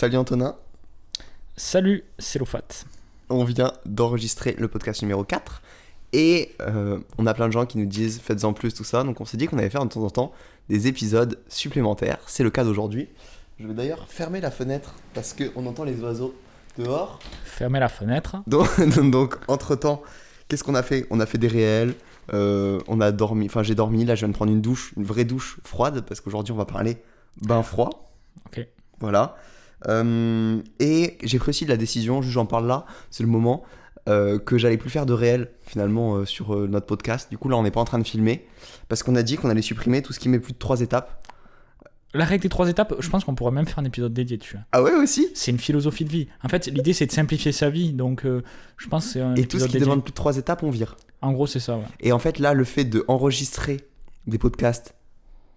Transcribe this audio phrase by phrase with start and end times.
[0.00, 0.54] Salut Antonin.
[1.56, 2.84] Salut, c'est Lofat.
[3.30, 5.60] On vient d'enregistrer le podcast numéro 4
[6.12, 9.02] et euh, on a plein de gens qui nous disent faites-en plus, tout ça.
[9.02, 10.32] Donc on s'est dit qu'on allait faire de temps en temps
[10.68, 12.20] des épisodes supplémentaires.
[12.28, 13.08] C'est le cas d'aujourd'hui.
[13.58, 16.32] Je vais d'ailleurs fermer la fenêtre parce qu'on entend les oiseaux
[16.78, 17.18] dehors.
[17.42, 18.36] Fermez la fenêtre.
[18.46, 18.68] Donc,
[19.10, 20.00] donc entre temps,
[20.46, 21.08] qu'est-ce qu'on a fait?
[21.10, 21.94] On a fait des réels.
[22.34, 25.02] euh, on a dormi, enfin j'ai dormi, là je viens de prendre une douche, une
[25.02, 26.98] vraie douche froide, parce qu'aujourd'hui on va parler
[27.42, 28.12] bain froid.
[28.46, 28.64] Ok.
[29.00, 29.34] Voilà.
[29.86, 33.62] Euh, et j'ai pris aussi la décision, j'en parle là, c'est le moment,
[34.08, 37.30] euh, que j'allais plus faire de réel finalement euh, sur notre podcast.
[37.30, 38.46] Du coup là on n'est pas en train de filmer,
[38.88, 41.24] parce qu'on a dit qu'on allait supprimer tout ce qui met plus de trois étapes.
[42.14, 44.56] La règle des trois étapes, je pense qu'on pourrait même faire un épisode dédié dessus.
[44.72, 45.28] Ah ouais aussi?
[45.34, 46.28] C'est une philosophie de vie.
[46.42, 49.46] En fait, l'idée c'est de simplifier sa vie, donc je pense que c'est un Et
[49.46, 49.84] tout ce qui dédié.
[49.84, 50.96] demande plus de trois étapes, on vire.
[51.20, 51.84] En gros, c'est ça, ouais.
[52.00, 53.78] Et en fait, là, le fait d'enregistrer
[54.26, 54.94] des podcasts,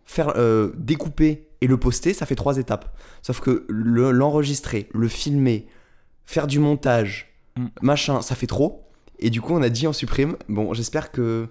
[0.06, 2.98] faire euh, découper et le poster, ça fait trois étapes.
[3.22, 5.68] Sauf que le- l'enregistrer, le, filmer,
[6.26, 7.28] faire du montage,
[7.58, 7.66] Mm.
[7.82, 8.86] machin, ça fait trop.
[9.20, 10.38] Et du coup, on a dit on supprime.
[10.50, 11.48] Bon, j'espère que.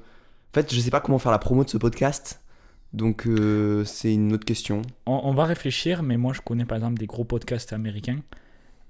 [0.51, 2.41] En fait, je sais pas comment faire la promo de ce podcast.
[2.93, 4.83] Donc, euh, c'est une autre question.
[5.07, 8.19] On, on va réfléchir, mais moi je connais par exemple des gros podcasts américains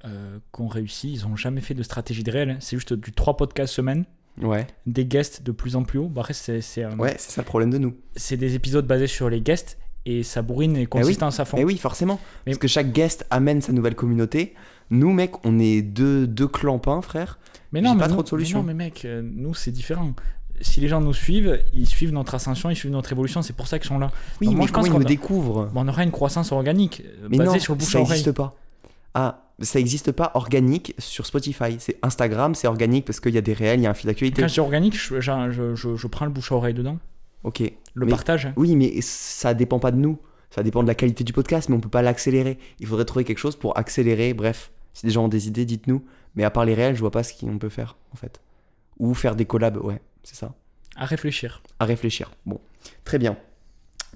[0.07, 1.13] euh, qui ont réussi.
[1.13, 2.51] Ils ont jamais fait de stratégie de réel.
[2.51, 2.57] hein.
[2.61, 4.07] C'est juste du 3 podcasts semaine,
[4.41, 6.09] Ouais, des guests de plus en plus haut.
[6.09, 7.95] Bah, après, c'est c'est, euh, ouais, c'est ça le problème de nous.
[8.17, 11.57] c'est des épisodes basés sur les guests et ça bourrine les consistances à fond.
[11.61, 12.19] Eh oui, forcément.
[12.47, 14.55] Mais- Parce que chaque guest amène sa nouvelle communauté.
[14.91, 17.39] Nous, mec, on est deux, deux clampins, frère.
[17.73, 18.63] Mais J'ai non, mais pas nous- trop de solutions.
[18.63, 20.13] Mais non, mais mec, euh, nous c'est différent.
[20.63, 23.67] Si les gens nous suivent, ils suivent notre ascension, ils suivent notre évolution, c'est pour
[23.67, 24.11] ça qu'ils sont là.
[24.41, 25.09] Oui, Donc mais je pense qu'on nous a-
[25.73, 28.33] Bon, on aura une croissance organique euh, Mais basée non, sur le bouche ça n'existe
[28.33, 28.55] pas.
[29.15, 31.77] Ah, ça n'existe pas organique sur Spotify.
[31.79, 34.07] C'est Instagram, c'est organique parce qu'il y a des réels, il y a un fil
[34.07, 34.41] d'actualité.
[34.43, 36.99] Quand je dis organique, je, je, je- je- prends le bouche à oreille dedans,
[37.45, 37.61] Ok.
[37.95, 38.47] le Mais- partage.
[38.47, 38.53] hein.
[38.57, 40.19] Oui, mais ça dépend pas de nous.
[40.51, 42.59] Ça dépend de la qualité du podcast, mais on peut pas l'accélérer.
[42.81, 44.35] Il faudrait trouver quelque chose pour accélérer.
[44.35, 46.03] Bref, si des gens ont des idées, dites-nous.
[46.35, 48.41] Mais à part les réels, je vois pas ce qu'on peut faire, en fait.
[48.99, 50.55] Ou faire des collabs, ouais, c'est ça.
[50.97, 51.63] À réfléchir.
[51.79, 52.33] à réfléchir.
[52.47, 52.61] Bon,
[53.05, 53.37] très bien.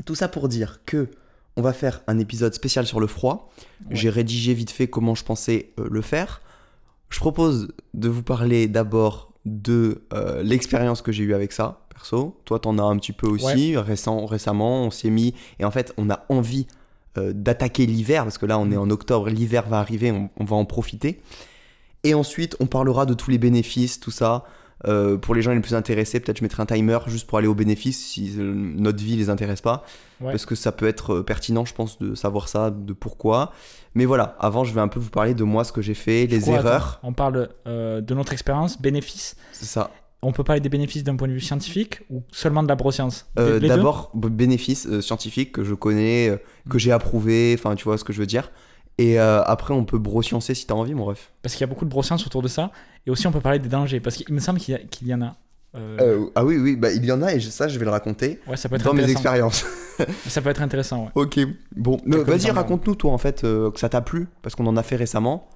[0.05, 1.09] Tout ça pour dire que
[1.57, 3.51] on va faire un épisode spécial sur le froid.
[3.89, 3.97] Ouais.
[3.97, 6.41] J'ai rédigé vite fait comment je pensais euh, le faire.
[7.11, 12.41] Je propose de vous parler d'abord de euh, l'expérience que j'ai eue avec ça, perso.
[12.45, 13.77] Toi, t'en as un petit peu aussi.
[13.77, 16.67] Récent, récemment, on s'est mis et en fait, on a envie
[17.19, 20.45] euh, d'attaquer l'hiver parce que là, on est en octobre, l'hiver va arriver, on, on
[20.45, 21.21] va en profiter.
[22.03, 24.45] Et ensuite, on parlera de tous les bénéfices, tout ça.
[24.87, 27.47] Euh, pour les gens les plus intéressés, peut-être je mettrai un timer juste pour aller
[27.47, 29.85] aux bénéfices si notre vie les intéresse pas.
[30.21, 30.31] Ouais.
[30.31, 33.53] Parce que ça peut être euh, pertinent, je pense, de savoir ça, de pourquoi.
[33.95, 36.27] Mais voilà, avant, je vais un peu vous parler de moi, ce que j'ai fait,
[36.27, 36.99] les erreurs.
[36.99, 39.37] attends, On parle euh, de notre expérience, bénéfices.
[39.53, 39.91] C'est ça.
[40.23, 43.27] On peut parler des bénéfices d'un point de vue scientifique ou seulement de la broscience?
[43.39, 48.05] Euh, D'abord, bénéfices euh, scientifiques que je connais, que j'ai approuvé, enfin, tu vois ce
[48.05, 48.51] que je veux dire.
[48.99, 51.33] Et euh, après, on peut brosciencer si t'as envie, mon ref.
[51.43, 52.71] Parce qu'il y a beaucoup de broscience autour de ça.
[53.07, 53.99] Et aussi, on peut parler des dangers.
[54.01, 55.37] Parce qu'il me semble qu'il y, a- qu'il y en a.
[55.77, 57.91] Euh, Euh, ah oui, oui, bah, il y en a et ça, je vais le
[57.91, 59.65] raconter ouais, ça peut être dans mes expériences.
[60.29, 61.11] Ça peut être intéressant, ouais.
[61.15, 61.39] Ok,
[61.77, 62.55] bon, vas-y, exemples.
[62.57, 65.49] raconte-nous toi en fait que ça t'a plu parce qu'on en a fait récemment.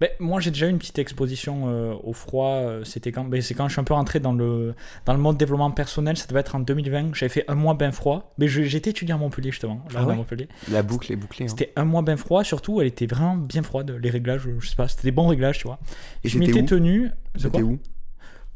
[0.00, 2.48] Ben, moi, j'ai déjà eu une petite exposition euh, au froid.
[2.50, 4.74] euh, C'était quand, ben, c'est quand je suis un peu rentré dans le
[5.06, 6.16] dans le mode développement personnel.
[6.16, 7.14] Ça devait être en 2020.
[7.14, 8.34] J'avais fait un mois bien froid.
[8.38, 9.84] Mais j'étais étudiant à Montpellier justement.
[9.92, 10.48] là, Ah à ouais Montpellier.
[10.70, 11.44] La boucle est bouclée.
[11.46, 11.48] hein.
[11.48, 12.44] C'était un mois bien froid.
[12.44, 13.90] Surtout, elle était vraiment bien froide.
[14.02, 15.78] Les réglages, je sais pas, c'était des bons réglages, tu vois.
[16.24, 17.10] Et je m'étais tenu.
[17.36, 17.78] C'était où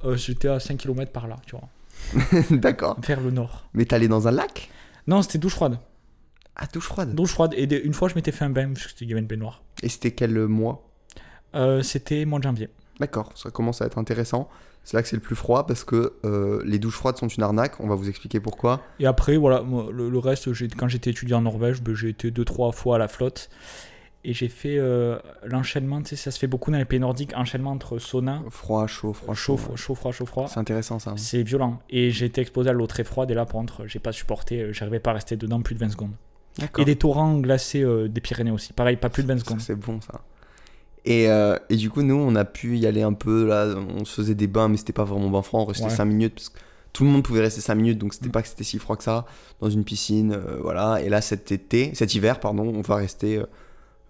[0.04, 1.68] Euh, J'étais à 5 km par là, tu vois,
[2.50, 2.96] D'accord.
[3.06, 3.68] vers le nord.
[3.74, 4.70] Mais t'allais dans un lac?
[5.06, 5.78] Non, c'était douche froide.
[6.54, 7.14] Ah, douche froide.
[7.14, 7.54] Douche froide.
[7.56, 9.62] Et une fois, je m'étais fait un bain parce qu'il y avait une baignoire.
[9.82, 10.88] Et c'était quel mois?
[11.54, 12.69] Euh, c'était mois de janvier.
[13.00, 14.48] D'accord, ça commence à être intéressant.
[14.84, 17.42] C'est là que c'est le plus froid parce que euh, les douches froides sont une
[17.42, 17.78] arnaque.
[17.81, 18.81] On va vous expliquer pourquoi.
[19.00, 22.31] Et après, voilà, moi, le, le reste, quand j'étais étudiant en Norvège, ben, j'ai été
[22.31, 23.50] deux, trois fois à la flotte.
[24.25, 27.32] Et j'ai fait euh, l'enchaînement, tu sais, ça se fait beaucoup dans les pays nordiques,
[27.37, 29.64] enchaînement entre sauna, Froid, chaud, froid, chaud, chaud.
[29.69, 30.47] chaud, chaud, froid, chaud, froid.
[30.48, 31.14] C'est intéressant ça.
[31.16, 31.81] C'est violent.
[31.88, 34.60] Et j'ai été exposé à l'eau très froide, et là, par contre, j'ai pas supporté,
[34.60, 36.12] euh, j'arrivais pas à rester dedans plus de 20 secondes.
[36.78, 38.72] Et des torrents glacés euh, des Pyrénées aussi.
[38.72, 39.60] Pareil, pas plus de 20 Ça, secondes.
[39.60, 40.20] C'est bon ça.
[41.04, 43.46] Et, euh, et du coup, nous, on a pu y aller un peu.
[43.46, 45.61] Là, on se faisait des bains, mais c'était pas vraiment bain froid.
[45.61, 45.90] On restait Ouais.
[45.90, 46.34] 5 minutes.
[46.34, 46.58] Parce que
[46.93, 48.32] tout le monde pouvait rester 5 minutes, donc c'était Mm.
[48.32, 49.25] pas que c'était si froid que ça.
[49.61, 51.00] Dans une piscine, euh, voilà.
[51.02, 53.38] Et là, cet été, cet hiver, pardon, on va rester.
[53.38, 53.44] euh,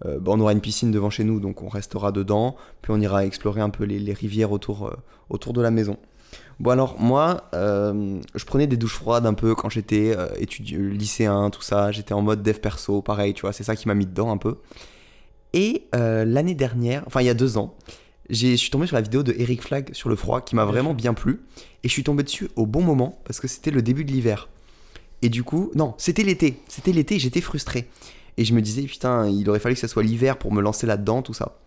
[0.05, 2.55] euh, bah, on aura une piscine devant chez nous, donc on restera dedans.
[2.81, 4.93] Puis on ira explorer un peu les, les rivières autour,
[5.29, 5.97] autour de la maison.
[6.61, 10.79] Bon alors moi, euh, je prenais des douches froides un peu quand j'étais euh, étudiant,
[10.79, 11.91] lycéen, tout ça.
[11.91, 14.37] J'étais en mode dev perso, pareil, tu vois, c'est ça qui m'a mis dedans un
[14.37, 14.57] peu.
[15.53, 17.75] Et euh, l'année dernière, enfin il y a deux ans,
[18.29, 20.65] j'ai- je suis tombé sur la vidéo de Eric Flag sur le froid qui m'a
[20.65, 21.41] vraiment bien plu.
[21.83, 24.49] Et je suis tombé dessus au bon moment parce que c'était le début de l'hiver.
[25.21, 26.59] Et du coup, non, c'était l'été.
[26.67, 27.89] C'était l'été et j'étais frustré.
[28.37, 30.85] Et je me disais, putain, il aurait fallu que ça soit l'hiver pour me lancer
[30.87, 31.59] là-dedans, tout ça.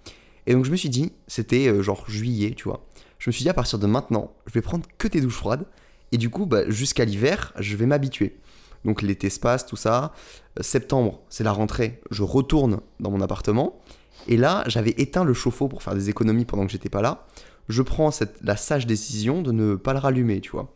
[0.47, 2.87] Et donc je me suis dit, c'était euh, genre juillet, tu vois.
[3.19, 5.67] Je me suis dit, à partir de maintenant, je vais prendre que des douches froides.
[6.13, 8.37] Et du coup, bah, jusqu'à l'hiver, je vais m'habituer.
[8.85, 10.13] Donc l'été se passe, tout ça.
[10.61, 12.01] Septembre, c'est la rentrée.
[12.11, 13.81] Je retourne dans mon appartement.
[14.29, 17.27] Et là, j'avais éteint le chauffe-eau pour faire des économies pendant que j'étais pas là.
[17.69, 18.11] Je prends
[18.43, 20.73] la sage décision de ne pas le rallumer, tu vois.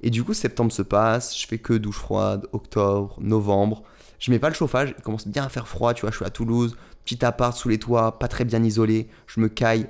[0.00, 3.82] Et du coup, septembre se passe, je fais que douche froide, octobre, novembre.
[4.18, 6.24] Je mets pas le chauffage, il commence bien à faire froid, tu vois, je suis
[6.24, 9.86] à Toulouse, petit appart sous les toits, pas très bien isolé, je me caille,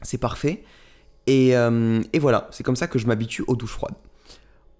[0.00, 0.64] c'est parfait.
[1.26, 3.94] Et, euh, et voilà, c'est comme ça que je m'habitue aux douches froides.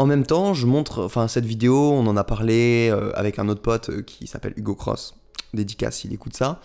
[0.02, 3.48] En même temps, je montre, enfin cette vidéo, on en a parlé euh, avec un
[3.48, 5.14] autre pote euh, qui s'appelle Hugo Cross,
[5.54, 6.60] dédicace s'il écoute ça.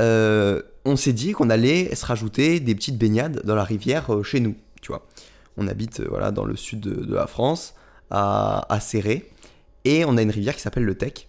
[0.00, 4.54] on s'est dit qu'on allait se rajouter des petites baignades dans la rivière chez nous,
[4.80, 5.06] tu vois.
[5.58, 7.74] On habite voilà dans le sud de, la France,
[8.10, 9.30] à, à Serré,
[9.84, 11.28] et on a une rivière qui s'appelle le Tech.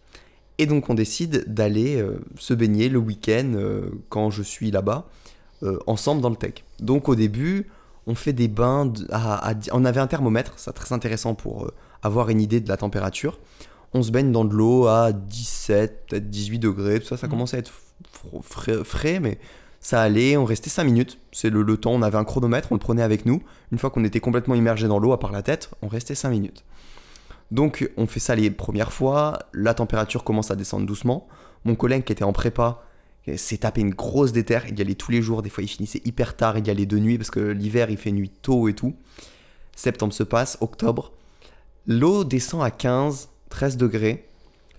[0.58, 5.06] Et donc on décide d'aller euh, se baigner le week-end euh, quand je suis là-bas,
[5.64, 6.64] euh, ensemble dans le tech.
[6.80, 7.68] Donc au début,
[8.08, 11.72] on fait des bains, à, on avait un thermomètre, c'est très intéressant pour
[12.02, 13.40] avoir une idée de la température.
[13.94, 17.30] On se baigne dans de l'eau à 17, peut-être 18 degrés, tout ça, ça mmh.
[17.30, 17.72] commençait à être
[18.84, 19.40] frais, mais
[19.80, 22.76] ça allait, on restait 5 minutes, c'est le, le temps, on avait un chronomètre, on
[22.76, 23.42] le prenait avec nous.
[23.72, 26.30] Une fois qu'on était complètement immergé dans l'eau, à part la tête, on restait 5
[26.30, 26.64] minutes.
[27.52, 31.28] Donc on fait ça les premières fois, la température commence à descendre doucement.
[31.64, 32.84] Mon collègue qui était en prépa
[33.36, 36.02] s'est tapé une grosse déterre, il y allait tous les jours, des fois il finissait
[36.06, 38.74] hyper tard, il y allait de nuit parce que l'hiver il fait nuit tôt et
[38.74, 38.96] tout.
[39.76, 41.12] Septembre se passe, octobre,
[41.88, 44.28] l'eau descend à 15, 13 degrés.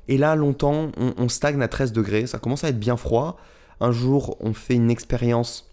[0.08, 3.36] Et là longtemps on, stagne à 13 degrés, ça commence à être bien froid.
[3.80, 5.70] Un jour on fait une expérience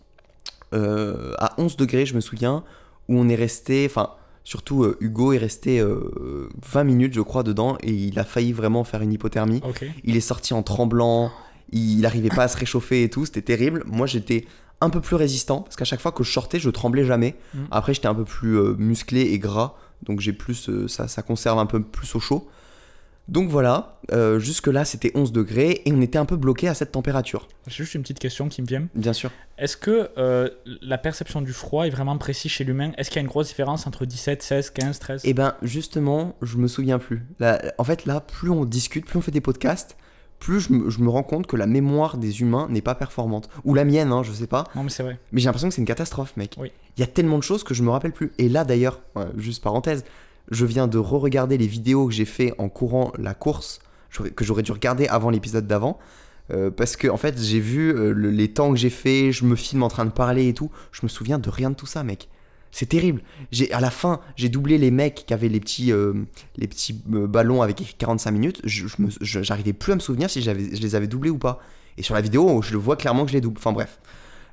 [0.74, 2.64] euh, à 11 degrés je me souviens,
[3.08, 4.16] où on est resté, enfin
[4.46, 8.52] Surtout, euh, Hugo est resté 20 euh, minutes, je crois, dedans et il a failli
[8.52, 9.62] vraiment faire une hypothermie.
[10.04, 11.32] Il est sorti en tremblant,
[11.74, 13.84] il n'arrivait pas à se réchauffer et tout, c'était terrible.
[13.86, 14.46] Moi, j'étais
[14.82, 17.36] un peu plus résistant parce qu'à chaque fois que je sortais, je tremblais jamais.
[17.54, 17.64] Mm.
[17.72, 21.60] Après, j'étais un peu plus euh, musclé et gras, donc j'ai plus, ça, ça conserve
[21.60, 22.48] un peu plus au chaud.
[23.30, 26.92] Donc voilà, euh, jusque-là c'était 11 degrés et on était un peu bloqué à cette
[26.92, 27.48] température.
[27.68, 28.90] J'ai juste une petite question qui me vient.
[28.96, 29.32] Bien sûr.
[29.58, 30.50] Est-ce que euh,
[30.82, 32.92] la perception du froid est vraiment précise chez l'humain?
[32.98, 36.36] Est-ce qu'il y a une grosse différence entre 17, 16, 15, 13 Eh ben justement,
[36.42, 37.26] je me souviens plus.
[37.78, 39.96] en fait là, plus on discute, plus on fait des podcasts,
[40.44, 43.50] plus je me, rends compte que la mémoire des humains n'est pas performante.
[43.64, 44.66] Ou la mienne, hein, je sais pas.
[44.76, 45.18] Non mais c'est vrai.
[45.32, 46.56] Mais j'ai l'impression que c'est une catastrophe, mec.
[46.60, 46.72] Oui.
[46.98, 48.34] Il y a tellement de choses que je me rappelle plus.
[48.38, 49.00] Et là d'ailleurs,
[49.38, 50.04] juste parenthèse,
[50.52, 53.80] je viens de re-regarder les vidéos que j'ai fait en courant la course
[54.36, 55.98] que j'aurais dû regarder avant l'épisode d'avant.
[56.52, 59.56] Euh, parce que en fait j'ai vu euh, les temps que j'ai fait, je me
[59.56, 62.04] filme en train de parler et tout, je me souviens de rien de tout ça
[62.04, 62.28] mec.
[62.74, 63.22] C'est terrible.
[63.52, 66.14] J'ai à la fin, j'ai doublé les mecs qui avaient les petits euh,
[66.58, 68.88] les petits ballons avec 45 minutes, je,
[69.22, 71.60] j'arrivais plus à me souvenir si j'avais je les avais doublés ou pas.
[71.98, 73.58] Et sur la vidéo, je le vois clairement que je les double.
[73.60, 74.00] Enfin bref.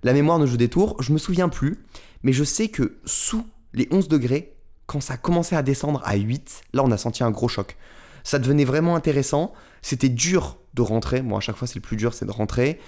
[0.02, 1.78] La mémoire ne joue des tours, je me souviens plus,
[2.22, 3.44] mais je sais que sous
[3.74, 4.54] les 11 degrés,
[4.86, 7.76] quand ça a commencé à descendre à 8, là on a senti un gros choc
[8.22, 9.52] ça devenait vraiment intéressant.
[9.82, 11.22] C'était dur de rentrer.
[11.22, 12.80] Moi, à chaque fois, c'est le plus dur, c'est de rentrer.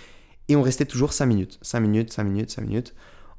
[0.48, 1.58] Et on restait toujours 5 minutes.
[1.62, 2.94] 5 minutes, 5 minutes, 5 minutes.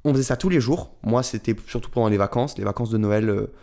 [0.05, 0.95] On faisait ça tous les jours.
[1.03, 2.57] Moi, c'était surtout pendant les vacances.
[2.57, 3.53] Les vacances de Noël euh,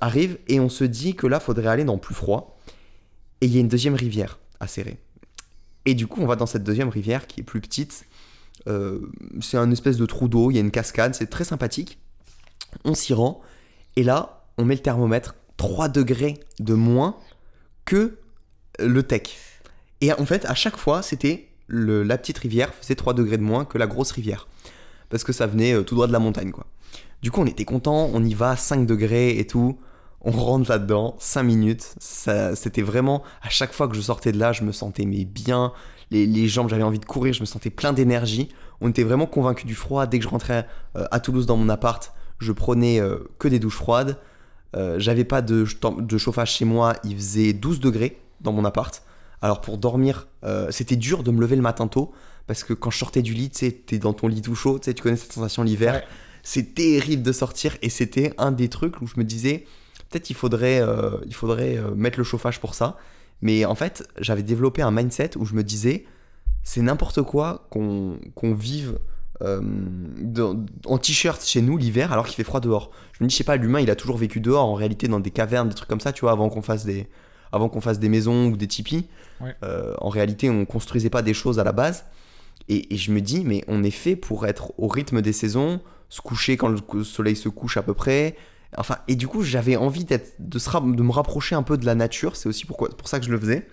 [0.00, 0.38] arrivent.
[0.48, 2.58] Et on se dit que là, faudrait aller dans plus froid.
[3.40, 4.98] Et il y a une deuxième rivière à serrer.
[5.84, 8.06] Et du coup, on va dans cette deuxième rivière qui est plus petite.
[8.66, 9.00] Euh,
[9.40, 10.50] c'est un espèce de trou d'eau.
[10.50, 11.14] Il y a une cascade.
[11.14, 11.98] C'est très sympathique.
[12.84, 13.40] On s'y rend.
[13.96, 17.16] Et là, on met le thermomètre 3 degrés de moins
[17.84, 18.18] que
[18.78, 19.22] le tech.
[20.00, 23.64] Et en fait, à chaque fois, c'était la petite rivière faisait 3 degrés de moins
[23.64, 24.48] que la grosse rivière.
[25.14, 26.66] Parce que ça venait euh, tout droit de la montagne, quoi.
[27.22, 29.78] Du coup, on était content, on y va, 5 degrés et tout.
[30.22, 31.94] On rentre là-dedans, 5 minutes.
[32.00, 35.72] C'était vraiment, à chaque fois que je sortais de là, je me sentais mais bien.
[36.10, 38.48] Les, jambes, j'avais envie de courir, je me sentais plein d'énergie.
[38.80, 40.08] On était vraiment convaincus du froid.
[40.08, 40.66] Dès que je rentrais
[40.96, 44.18] euh, à Toulouse dans mon appart, je prenais euh, que des douches froides.
[44.96, 45.64] J'avais pas de,
[46.00, 49.04] de, chauffage chez moi, il faisait 12 degrés dans mon appart.
[49.40, 50.26] Alors pour dormir,
[50.70, 52.12] c'était dur de me lever le matin tôt
[52.46, 54.78] parce que quand je sortais du lit, tu sais, t'es dans ton lit tout chaud,
[54.78, 56.02] tu sais, tu connais cette sensation l'hiver.
[56.42, 59.64] C'est terrible de sortir et c'était un des trucs où je me disais
[60.10, 62.98] peut-être il faudrait, euh, il faudrait mettre le chauffage pour ça.
[63.40, 66.04] Mais en fait, j'avais développé un mindset où je me disais
[66.64, 68.98] c'est n'importe quoi qu'on vive
[69.42, 69.60] euh,
[70.86, 72.90] en t-shirt chez nous l'hiver alors qu'il fait froid dehors.
[73.12, 75.20] Je me dis, je sais pas, l'humain il a toujours vécu dehors en réalité dans
[75.20, 77.08] des cavernes, des trucs comme ça, tu vois, avant qu'on fasse des,
[77.52, 79.06] avant qu'on fasse des maisons ou des tipis.
[79.62, 82.04] Euh, en réalité, on construisait pas des choses à la base.
[82.68, 86.20] Et, je me dis, mais on est fait pour être au rythme des saisons, se
[86.20, 88.36] coucher quand le soleil se couche à peu près.
[88.76, 92.36] Enfin, et du coup, j'avais envie de, de me rapprocher un peu de la nature.
[92.36, 93.66] C'est aussi pourquoi, pour ça que je le faisais.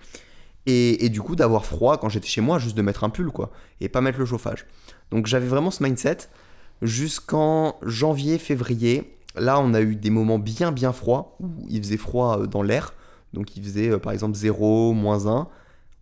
[0.66, 3.30] Et, et du coup, d'avoir froid quand j'étais chez moi, juste de mettre un pull,
[3.30, 3.50] quoi.
[3.80, 4.66] Et pas mettre le chauffage.
[5.10, 6.28] Donc j'avais vraiment ce mindset
[6.82, 9.16] jusqu'en janvier, février.
[9.36, 12.62] Là, on a eu des moments bien, bien froids où il faisait froid euh, dans
[12.62, 12.94] l'air.
[13.32, 15.48] Donc il faisait euh, par exemple 0, moins 1.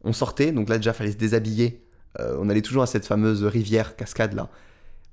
[0.02, 1.85] On sortait, donc là déjà, fallait se déshabiller.
[2.19, 4.49] Euh, on allait toujours à cette fameuse rivière, cascade là.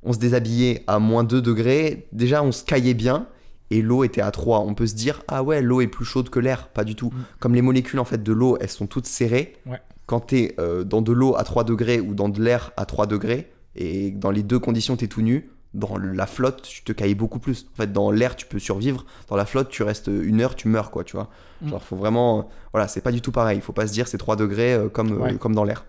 [0.04, 2.08] On se déshabillait à moins 2 degrés.
[2.12, 3.27] Déjà, on se caillait bien
[3.72, 4.62] et l'eau était à 3.
[4.62, 6.70] On peut se dire, ah ouais, l'eau est plus chaude que l'air.
[6.70, 7.08] Pas du tout.
[7.08, 7.24] Mm.
[7.39, 9.56] Comme les molécules en fait de l'eau, elles sont toutes serrées.
[9.66, 9.82] Ouais.
[10.06, 13.08] Quand tu es dans de l'eau à 3 degrés ou dans de l'air à 3
[13.08, 16.92] degrés, et dans les deux conditions, tu es tout nu, dans la flotte, tu te
[16.92, 17.68] cailles beaucoup plus.
[17.74, 19.06] En fait, dans l'air, tu peux survivre.
[19.30, 21.30] Dans la flotte, tu restes une heure, tu meurs, quoi, tu vois.
[21.62, 21.70] Mm.
[21.70, 22.50] Genre, faut vraiment.
[22.74, 23.58] Voilà, c'est pas du tout pareil.
[23.58, 25.86] Il faut pas se dire c'est 3 degrés euh, comme, euh, comme dans l'air.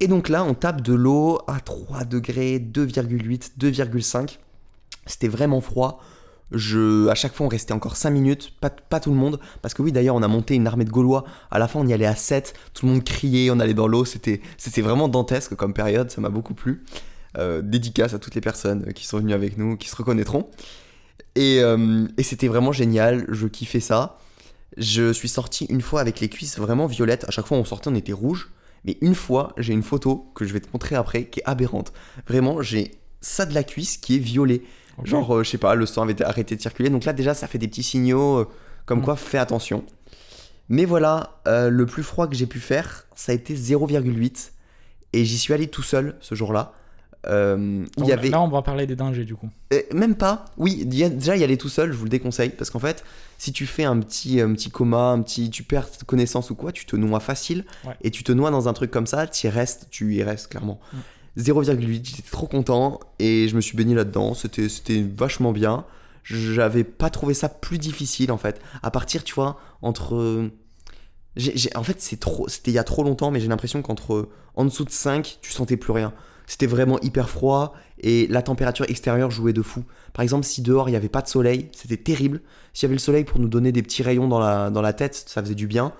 [0.00, 4.38] Et donc là, on tape de l'eau à 3 degrés, 2,8, 2,5.
[5.06, 6.02] C'était vraiment froid.
[6.52, 9.40] Je, à chaque fois, on restait encore 5 minutes, pas, tout le monde.
[9.62, 11.24] Parce que oui, d'ailleurs, on a monté une armée de Gaulois.
[11.50, 12.54] À la fin, on y allait à 7.
[12.74, 14.04] Tout le monde criait, on allait dans l'eau.
[14.04, 16.10] C'était, c'était vraiment dantesque comme période.
[16.10, 16.84] Ça m'a beaucoup plu.
[17.38, 20.48] Euh, dédicace à toutes les personnes qui sont venues avec nous, qui se reconnaîtront.
[21.34, 23.26] Et, euh, et c'était vraiment génial.
[23.28, 24.18] Je kiffais ça.
[24.76, 27.24] Je suis sorti une fois avec les cuisses vraiment violettes.
[27.28, 28.50] À chaque fois, on sortait, on était rouge.
[28.86, 31.92] Mais une fois, j'ai une photo que je vais te montrer après qui est aberrante.
[32.28, 34.62] Vraiment, j'ai ça de la cuisse qui est violet.
[35.04, 36.88] Genre, euh, je sais pas, le sang avait arrêté de circuler.
[36.88, 38.48] Donc là, déjà, ça fait des petits signaux euh,
[38.86, 39.04] comme Mm.
[39.04, 39.84] quoi, fais attention.
[40.68, 44.52] Mais voilà, euh, le plus froid que j'ai pu faire, ça a été 0,8.
[45.12, 46.72] Et j'y suis allé tout seul ce jour-là.
[47.28, 48.28] Euh, il y avait.
[48.30, 49.48] Là, on va parler des dangers du coup.
[49.72, 50.44] Euh, même pas.
[50.56, 53.04] Oui, y a- déjà y aller tout seul, je vous le déconseille parce qu'en fait,
[53.38, 56.72] si tu fais un petit, un petit coma, un petit, tu perds connaissance ou quoi,
[56.72, 57.94] tu te noies facile Ouais.
[58.02, 60.48] et tu te noies dans un truc comme ça, tu y restes, tu y restes
[60.48, 60.80] clairement.
[60.92, 60.96] Mm.
[61.40, 64.34] 0,8, j'étais trop content et je me suis baigné là-dedans.
[64.34, 65.84] C'était, c'était vachement bien.
[66.22, 68.60] J'avais pas trouvé ça plus difficile en fait.
[68.82, 70.50] À partir, tu vois, entre
[71.74, 74.64] en fait, c'est trop, c'était il y a trop longtemps, mais j'ai l'impression qu'entre en
[74.64, 76.12] dessous de 5, tu sentais plus rien.
[76.46, 79.84] C'était vraiment hyper froid et la température extérieure jouait de fou.
[80.12, 82.40] Par exemple, si dehors il n'y avait pas de soleil, c'était terrible.
[82.72, 84.92] S'il y avait le soleil pour nous donner des petits rayons dans la, dans la
[84.92, 85.92] tête, ça faisait du bien.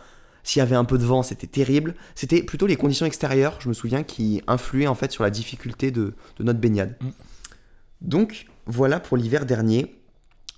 [0.45, 1.97] S'il y avait un peu de vent, c'était terrible.
[2.15, 5.91] C'était plutôt les conditions extérieures, je me souviens, qui influaient en fait sur la difficulté
[5.91, 6.97] de, de notre baignade.
[7.01, 7.09] Mm.
[8.03, 9.97] Donc voilà pour l'hiver dernier.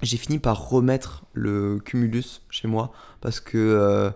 [0.02, 4.10] J'ai fini par remettre le cumulus chez moi parce que euh,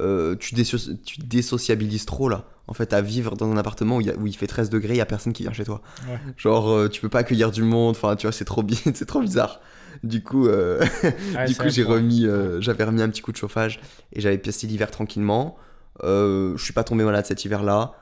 [0.00, 2.44] euh, tu, déso- tu désociabilises trop là.
[2.68, 4.70] En fait, à vivre dans un appartement où il, y a- où il fait 13
[4.70, 5.82] degrés, il y a personne qui vient chez toi.
[6.08, 6.18] Ouais.
[6.36, 7.94] Genre, euh, tu peux pas accueillir du monde.
[7.96, 9.60] Enfin, tu vois, c'est trop bien, c'est trop bizarre.
[10.02, 13.22] Du coup, euh, Ouais, du c'est coup, vrai j'ai remis, euh, j'avais remis un petit
[13.22, 13.80] coup de chauffage
[14.12, 15.56] et j'avais passé l'hiver tranquillement.
[16.02, 17.92] Je suis pas tombé malade cet hiver-là.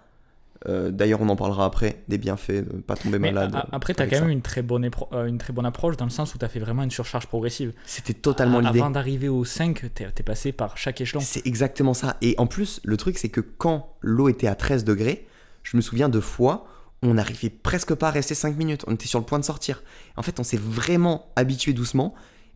[0.66, 3.54] Euh, D'ailleurs, on en parlera après des bienfaits de pas tomber Mais malade.
[3.54, 4.20] a- après, tu as quand ça.
[4.22, 6.48] même une très, bonne euh, une très bonne approche dans le sens où tu as
[6.48, 7.72] fait vraiment une surcharge progressive.
[7.86, 8.78] C'était totalement l'idée.
[8.80, 11.20] Avant d'arriver au 5, tu es, passé par chaque échelon.
[11.22, 12.16] C'est exactement ça.
[12.22, 15.26] Et en plus, le truc, c'est que quand l'eau était à 13 degrés,
[15.62, 16.66] je me souviens de fois,
[17.02, 18.84] on n'arrivait presque pas à rester 5 minutes.
[18.86, 19.82] On était sur le point de sortir.
[20.16, 22.14] En fait, on s'est vraiment habitué doucement.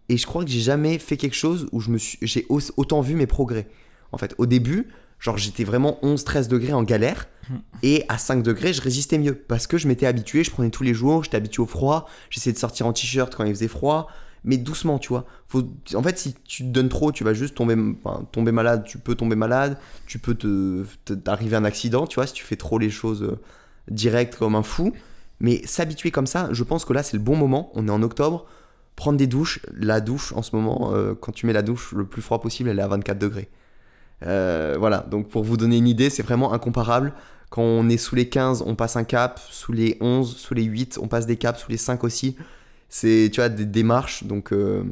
[0.09, 3.03] Et je crois que j'ai jamais fait quelque chose où je me j'ai au- autant
[3.03, 3.69] vu mes progrès.
[4.13, 4.89] En fait, au début,
[5.19, 7.27] genre j'étais vraiment 11-13 degrés en galère.
[7.49, 7.57] Hmm.
[7.83, 9.35] Et à 5 degrés, je résistais mieux.
[9.35, 12.09] Parce que je m'étais habitué, je prenais tous les jours, j'étais habitué au froid.
[12.31, 14.09] J'essayais de sortir en t-shirt quand il faisait froid.
[14.45, 15.25] Mais doucement, tu vois.
[15.49, 15.63] Faut...
[15.95, 18.85] En fait, si tu te donnes trop, tu vas juste tomber, enfin, tomber malade.
[18.85, 19.79] Tu peux tomber malade.
[20.07, 22.91] Tu peux te, te- t'arriver à un accident, tu vois, si tu fais trop les
[22.91, 23.39] choses euh,
[23.91, 24.93] directes comme un fou.
[25.41, 27.71] Mais s'habituer comme ça, je pense que là, c'est le bon moment.
[27.75, 28.47] On est en octobre.
[28.97, 29.61] Prendre des douches.
[29.75, 32.69] La douche, en ce moment, euh, quand tu mets la douche le plus froid possible,
[32.69, 33.49] elle est à 24 degrés.
[34.27, 37.13] Euh, voilà, donc pour vous donner une idée, c'est vraiment incomparable.
[37.51, 39.41] Quand on est sous les 15, on passe un cap.
[39.51, 41.61] Sous les 11, sous les 8, on passe des caps.
[41.61, 42.37] Sous les 5 aussi.
[42.89, 44.25] C'est, tu vois, des démarches.
[44.25, 44.85] Donc, euh,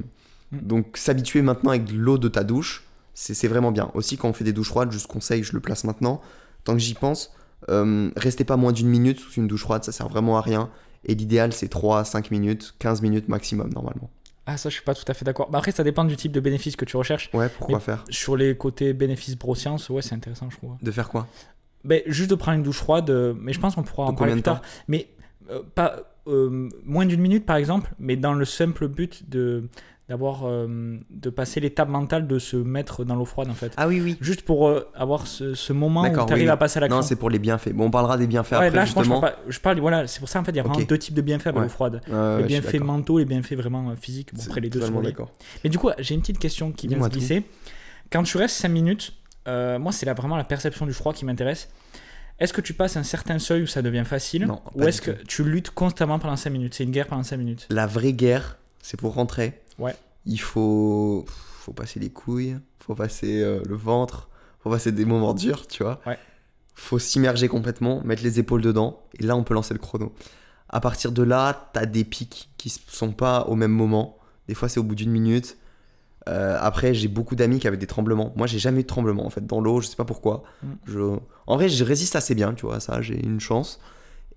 [0.53, 0.59] Mm.
[0.63, 3.91] donc s'habituer maintenant avec de l'eau de ta douche, c'est c'est vraiment bien.
[3.95, 6.21] Aussi, quand on fait des douches froides, juste conseil, je le place maintenant.
[6.65, 7.33] Tant que j'y pense,
[7.69, 10.71] euh, restez pas moins d'une minute sous une douche froide, ça sert vraiment à rien.
[11.05, 14.11] Et l'idéal, c'est 3 à 5 minutes, 15 minutes maximum normalement.
[14.47, 15.51] Ah, ça, je suis pas tout à fait d'accord.
[15.51, 17.31] Bah, après, ça dépend du type de bénéfice que tu recherches.
[17.35, 18.05] Ouais, pourquoi Mais- faire?
[18.11, 20.77] Sur les côtés bénéfices broscience, ouais, c'est intéressant, je trouve.
[20.81, 21.27] De faire quoi?
[21.85, 24.15] Ben, juste de prendre une douche froide, euh, mais je pense qu'on pourra De en
[24.15, 24.63] parler plus tard.
[24.89, 25.09] Mais
[25.51, 29.69] euh, pas euh, moins d'une minute, par exemple, mais dans le simple but de
[30.09, 33.73] d'avoir euh, de passer l'étape mentale de se mettre dans l'eau froide en fait.
[33.77, 34.17] Ah oui, oui.
[34.21, 36.97] Juste pour euh, avoir ce, ce moment où tu arrives oui, à passer à l'action.
[36.99, 37.73] Non, c'est pour les bienfaits.
[37.73, 39.21] Bon, on parlera des bienfaits Ouais, après, là, je, pense, je justement.
[39.21, 41.15] parle, je parle, voilà, c'est pour ça en fait, il y a vraiment deux types
[41.15, 41.63] de bienfaits avec Ouais.
[41.65, 42.01] l'eau froide.
[42.39, 44.33] Les bienfaits mentaux, les bienfaits vraiment euh, physiques.
[44.35, 45.31] Bon, après les deux sont d'accord.
[45.65, 47.43] Mais du coup, j'ai une petite question qui vient se glisser.
[48.13, 49.13] Quand tu restes 5 minutes,
[49.47, 51.69] moi, c'est là vraiment la perception du froid qui m'intéresse.
[52.39, 55.11] Est-ce que tu passes un certain seuil où ça devient facile Non, Ou est-ce que
[55.11, 56.75] tu luttes constamment pendant 5 minutes?
[56.75, 59.59] C'est une guerre pendant 5 minutes La vraie guerre, c'est pour rentrer.
[59.79, 59.95] Ouais.
[60.25, 64.29] Il faut, faut passer les couilles, faut passer euh, le ventre,
[64.61, 66.01] faut passer des moments durs, tu vois.
[66.07, 66.19] Ouais.
[66.75, 70.13] Faut s'immerger complètement, mettre les épaules dedans, et là, on peut lancer le chrono.
[70.69, 74.19] À partir de là, t'as des pics qui sont pas au même moment.
[74.49, 75.57] Des fois, c'est au bout d'une minute.
[76.29, 78.33] Euh, après, j'ai beaucoup d'amis qui avaient des tremblements.
[78.37, 79.81] Moi, j'ai jamais eu de tremblement en fait dans l'eau.
[79.81, 80.43] Je sais pas pourquoi.
[80.63, 80.73] Mm.
[80.87, 81.19] Je...
[81.47, 82.81] En vrai, je résiste assez bien, tu vois.
[82.81, 83.79] Ça, j'ai une chance.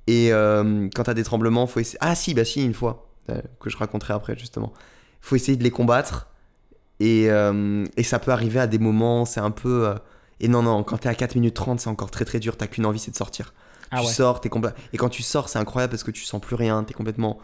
[0.06, 1.98] Et euh, quand t'as des tremblements, faut essayer.
[2.02, 4.74] Ah si, bah si, une fois euh, que je raconterai après justement.
[5.22, 6.28] Faut essayer de les combattre.
[7.00, 9.88] Et, euh, et ça peut arriver à des moments, c'est un peu.
[9.88, 9.96] euh,
[10.40, 12.58] Et non, non, quand t'es à 4 minutes 30, c'est encore très très dur.
[12.58, 13.54] T'as qu'une envie, c'est de sortir.
[13.92, 14.12] Ah tu ouais.
[14.14, 14.80] sors, t'es complètement.
[14.94, 16.84] Et quand tu sors, c'est incroyable parce que tu sens plus rien.
[16.84, 17.38] T'es complètement.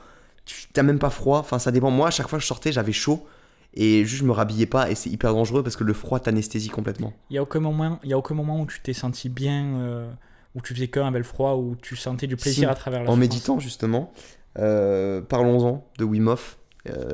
[0.73, 1.39] T'as même pas froid.
[1.39, 1.89] Enfin, ça dépend.
[1.89, 3.25] Moi, à chaque fois que je sortais, j'avais chaud.
[3.73, 4.89] Et juste, je me rhabillais pas.
[4.91, 7.13] Et c'est hyper dangereux parce que le froid t'anesthésie complètement.
[7.29, 9.65] Il y a aucun moment, il y a aucun moment où tu t'es senti bien,
[9.79, 10.09] euh,
[10.53, 13.03] où tu faisais qu'un avec le froid, où tu sentais du plaisir Si, à travers
[13.03, 14.13] la En méditant, justement,
[14.59, 16.57] euh, parlons-en de Wim Hof,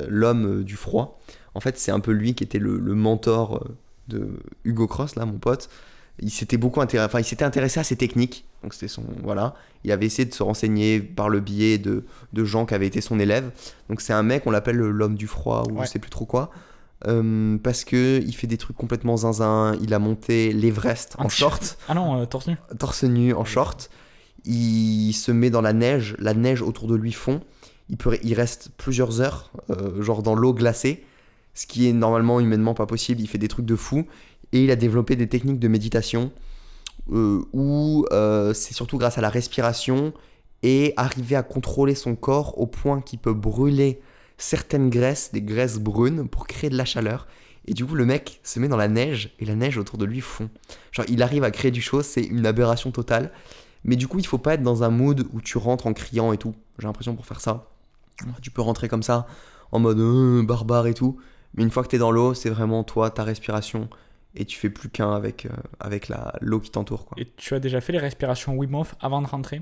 [0.08, 1.20] l'homme euh, du froid.
[1.54, 3.76] En fait, c'est un peu lui qui était le, le mentor euh,
[4.08, 4.28] de
[4.64, 5.68] Hugo Cross, là, mon pote.
[6.20, 8.44] Il s'était beaucoup intéressé, enfin, il s'était intéressé à ses techniques.
[8.62, 9.02] Donc, c'était son.
[9.22, 9.54] Voilà.
[9.84, 13.00] Il avait essayé de se renseigner par le biais de, de gens qui avaient été
[13.00, 13.50] son élève.
[13.88, 15.86] Donc, c'est un mec, on l'appelle l'homme du froid, ou Ouais.
[15.86, 16.50] je sais plus trop quoi.
[17.08, 19.76] Euh, parce que il fait des trucs complètement zinzin.
[19.82, 22.56] Il a monté l'Everest en En short Ah non, euh, torse nu.
[22.78, 23.90] torse nu en short.
[24.44, 27.40] Il se met dans la neige, la neige autour de lui fond.
[28.22, 31.04] Il, reste plusieurs heures, euh, genre dans l'eau glacée,
[31.54, 33.20] ce qui est normalement humainement pas possible.
[33.20, 34.06] Il fait des trucs de fou.
[34.52, 36.30] Et il a développé des techniques de méditation
[37.10, 40.12] euh, où euh, c'est surtout grâce à la respiration
[40.62, 44.00] et arriver à contrôler son corps au point qu'il peut brûler
[44.38, 47.26] certaines graisses, des graisses brunes, pour créer de la chaleur.
[47.66, 50.04] Et du coup, le mec se met dans la neige et la neige autour de
[50.04, 50.50] lui fond.
[50.90, 53.32] Genre, il arrive à créer du chose, c'est une aberration totale.
[53.84, 56.32] Mais du coup, il faut pas être dans un mood où tu rentres en criant
[56.32, 56.54] et tout.
[56.78, 57.71] J'ai l'impression pour faire ça.
[58.40, 59.26] Tu peux rentrer comme ça,
[59.72, 61.18] en mode euh, barbare et tout.
[61.54, 63.88] Mais une fois que t'es dans l'eau, c'est vraiment toi, ta respiration.
[64.34, 65.50] Et tu fais plus qu'un avec, euh,
[65.80, 67.06] avec la- l'eau qui t'entoure.
[67.18, 69.60] Et tu as déjà fait les respirations Wim Hof avant de rentrer?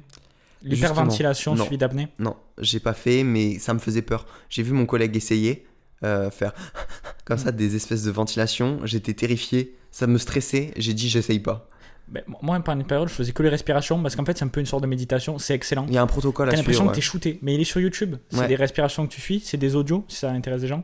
[0.63, 2.09] L'hyperventilation suivie d'apnée?
[2.19, 4.27] Non, j'ai pas fait, mais ça me faisait peur.
[4.49, 5.67] J'ai vu mon collègue essayer,
[6.05, 6.53] euh, faire
[7.25, 8.79] comme ça des espèces de ventilation.
[8.85, 10.73] J'étais terrifié, ça me stressait.
[10.77, 11.69] J'ai dit, j'essaye pas.
[12.11, 14.49] Ben, Moi, pendant une période, je faisais que les respirations parce qu'en fait, c'est un
[14.49, 15.39] peu une sorte de méditation.
[15.39, 15.87] C'est excellent.
[15.89, 16.91] Il y a un protocole T'as à l'impression suivre.
[16.93, 18.17] que t'es shooté, mais il est sur YouTube.
[18.31, 18.49] C'est Ouais.
[18.49, 20.83] des respirations que tu suis, c'est des audios, si ça intéresse des gens.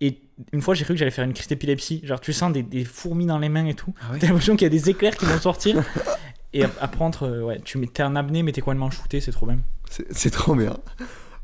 [0.00, 0.20] Et
[0.52, 2.00] une fois, j'ai cru que j'allais faire une crise d'épilepsie.
[2.04, 3.92] Genre, tu sens des, des fourmis dans les mains et tout.
[4.00, 5.82] Ah ouais T'as l'impression qu'il y a des éclairs qui vont sortir.
[6.52, 9.30] et ap- après, entre, euh, ouais, tu t'es en apnée, mais t'es complètement shooté, c'est
[9.32, 9.58] trop bien.
[9.90, 10.76] C'est c'est trop bien.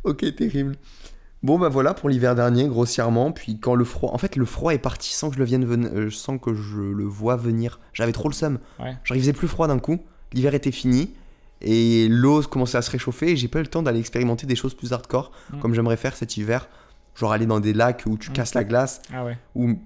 [0.05, 0.77] ok, terrible.
[1.43, 3.31] Bon, bah voilà pour l'hiver dernier, grossièrement.
[3.33, 4.11] Puis quand le froid.
[4.13, 6.53] En fait, le froid est parti sans que je le, vienne ven- euh, sans que
[6.55, 7.79] je le vois venir.
[7.93, 8.59] J'avais trop le seum.
[8.81, 8.97] Ouais.
[9.05, 9.99] Genre, il faisait plus froid d'un coup.
[10.33, 11.13] L'hiver était fini.
[11.61, 13.31] Et l'eau commençait à se réchauffer.
[13.33, 15.31] Et j'ai pas eu le temps d'aller expérimenter des choses plus hardcore.
[15.53, 15.59] Mm.
[15.61, 16.69] Comme j'aimerais faire cet hiver.
[17.15, 18.33] Genre aller dans des lacs où tu Mm.
[18.33, 19.01] casses la glace.
[19.13, 19.39] Ah ouais.
[19.55, 19.79] Ou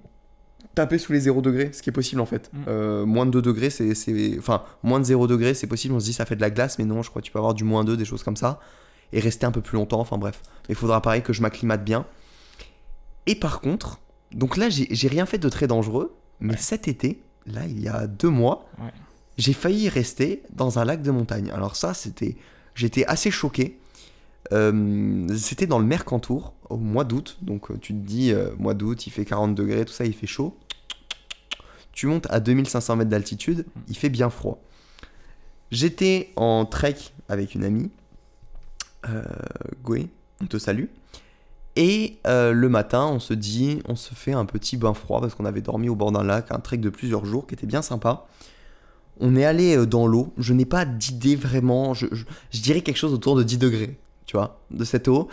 [0.75, 2.49] taper sous les 0 degrés, ce qui est possible en fait.
[2.51, 2.57] Mm.
[2.67, 3.93] Euh, moins de 2 degrés, c'est.
[3.93, 5.93] c'est- Enfin, moins de 0 degrés, c'est possible.
[5.93, 7.37] On se dit ça fait de la glace, mais non, je crois que tu peux
[7.39, 8.59] avoir du moins 2, des choses comme ça.
[9.13, 10.41] Et rester un peu plus longtemps, enfin bref.
[10.69, 12.05] Il faudra pareil que je m'acclimate bien.
[13.27, 13.99] Et par contre,
[14.33, 16.59] donc là, j'ai rien fait de très dangereux, mais Ouais.
[16.59, 18.91] cet été, là, il y a deux mois, Ouais.
[19.37, 21.51] j'ai failli rester dans un lac de montagne.
[21.51, 22.35] Alors ça, c'était.
[22.75, 23.79] J'étais assez choqué.
[24.51, 27.37] Euh, c'était dans le Mercantour au mois d'août.
[27.41, 30.13] Donc euh, tu te dis, euh, mois d'août, il fait 40 degrés, tout ça, il
[30.13, 30.57] fait chaud.
[31.91, 34.59] Tu montes à 2500 mètres d'altitude, il fait bien froid.
[35.71, 36.95] J'étais en trek
[37.29, 37.89] avec une amie,
[39.83, 40.09] Goué,
[40.41, 40.85] on te salue.
[41.75, 45.33] Et euh, le matin, on se dit, on se fait un petit bain froid parce
[45.33, 47.81] qu'on avait dormi au bord d'un lac, un trek de plusieurs jours qui était bien
[47.81, 48.27] sympa.
[49.19, 50.33] On est allé euh, dans l'eau.
[50.37, 51.93] Je n'ai pas d'idée vraiment.
[51.93, 52.05] Je,
[52.53, 55.27] dirais quelque chose autour de 10 degrés, tu vois, de cette eau.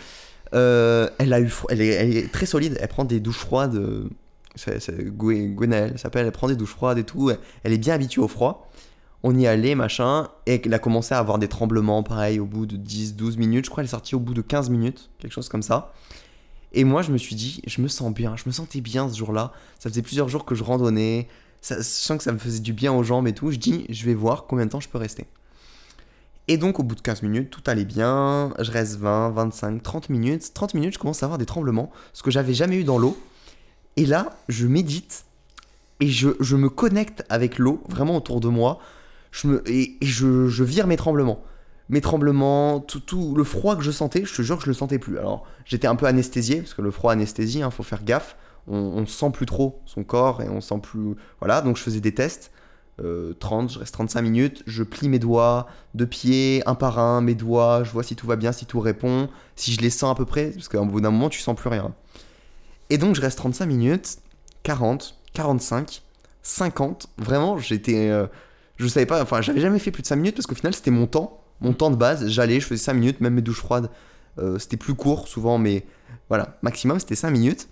[0.53, 2.77] Euh, elle a eu, elle est, très solide.
[2.79, 3.75] Elle prend des douches froides.
[3.75, 4.09] euh,
[4.55, 6.25] C'est, c'est Gwe- Gwenaëlle, elle s'appelle.
[6.25, 7.31] Elle prend des douches froides et tout.
[7.63, 8.71] Elle est bien habituée au froid.
[9.23, 10.29] On y allait, machin.
[10.45, 13.65] Et elle a commencé à avoir des tremblements, pareil, au bout de 10, 12 minutes.
[13.65, 15.93] Je crois qu'elle est sortie au bout de 15 minutes, quelque chose comme ça.
[16.73, 18.35] Et moi, je me suis dit, je me sens bien.
[18.35, 19.51] Je me sentais bien ce jour-là.
[19.77, 21.27] Ça faisait plusieurs jours que je randonnais.
[21.61, 23.51] Ça, que ça me faisait du bien aux jambes et tout.
[23.51, 25.27] Je dis, je vais voir combien de temps je peux rester.
[26.47, 28.53] Et donc, au bout de 15 minutes, tout allait bien.
[28.59, 30.53] Je reste 20, 25, 30 minutes.
[30.53, 33.17] 30 minutes, je commence à avoir des tremblements, ce que j'avais jamais eu dans l'eau.
[33.97, 35.25] Et là, je médite
[35.99, 38.79] et je, je me connecte avec l'eau, vraiment autour de moi.
[39.31, 41.43] Je me, et et je, je vire mes tremblements.
[41.89, 44.73] Mes tremblements, tout, tout le froid que je sentais, je te jure que je le
[44.73, 45.17] sentais plus.
[45.17, 48.37] Alors, j'étais un peu anesthésié, parce que le froid anesthésie, il faut faire gaffe.
[48.67, 51.15] On, on sent plus trop son corps et on sent plus.
[51.39, 52.51] Voilà, donc je faisais des tests.
[53.01, 55.65] Euh, 30, je reste 35 minutes, je plie mes doigts
[55.95, 58.79] de pied, un par un, mes doigts, je vois si tout va bien, si tout
[58.79, 61.55] répond, si je les sens à peu près, parce qu'au bout d'un moment, tu sens
[61.55, 61.93] plus rien.
[62.89, 64.17] Et donc, je reste 35 minutes,
[64.63, 66.03] 40, 45,
[66.43, 67.07] 50.
[67.17, 68.09] Vraiment, j'étais.
[68.09, 68.27] euh,
[68.81, 70.91] je savais pas, enfin, j'avais jamais fait plus de 5 minutes parce qu'au final, c'était
[70.91, 72.27] mon temps, mon temps de base.
[72.27, 73.89] J'allais, je faisais 5 minutes, même mes douches froides,
[74.39, 75.85] euh, c'était plus court souvent, mais
[76.29, 77.69] voilà, maximum, c'était 5 minutes.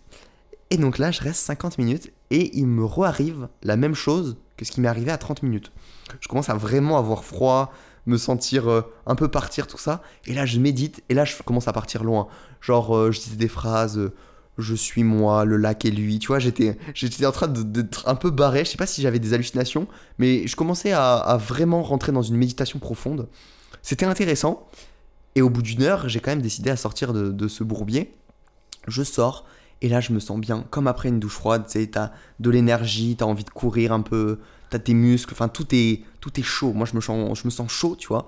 [0.69, 4.65] Et donc là, je reste 50 minutes et il me re-arrive la même chose que
[4.65, 5.71] ce qui m'est arrivé à 30 minutes.
[6.19, 7.73] Je commence à vraiment avoir froid,
[8.05, 10.03] me sentir euh, un peu partir, tout ça.
[10.27, 12.27] Et là, je médite et là, je commence à partir loin.
[12.61, 14.11] Genre, euh, je disais des phrases.
[14.59, 16.19] Je suis moi, le lac et lui.
[16.19, 18.65] Tu vois, j'étais, j'étais en train d'être un peu barré.
[18.65, 22.37] Je sais pas si j'avais des hallucinations, mais je commençais à, vraiment rentrer dans une
[22.37, 23.27] méditation profonde.
[23.81, 24.67] C'était intéressant.
[25.35, 28.13] Et au bout d'une heure, j'ai quand même décidé à sortir de, de ce bourbier.
[28.87, 29.45] Je sors
[29.81, 31.63] et là, je me sens bien, comme après une douche froide.
[31.65, 35.47] Tu sais, t'as de l'énergie, t'as envie de courir un peu, t'as tes muscles, enfin
[35.47, 36.73] tout est, tout est chaud.
[36.73, 38.27] Moi, je me, sens, je me sens chaud, tu vois.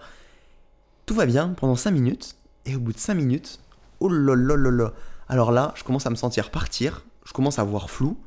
[1.06, 2.36] Tout va bien pendant 5 minutes.
[2.66, 3.60] Et au bout de 5 minutes,
[4.00, 4.94] oh là là là là.
[5.32, 7.06] Alors là, je commence à me sentir partir.
[7.26, 8.18] Je commence à avoir flou,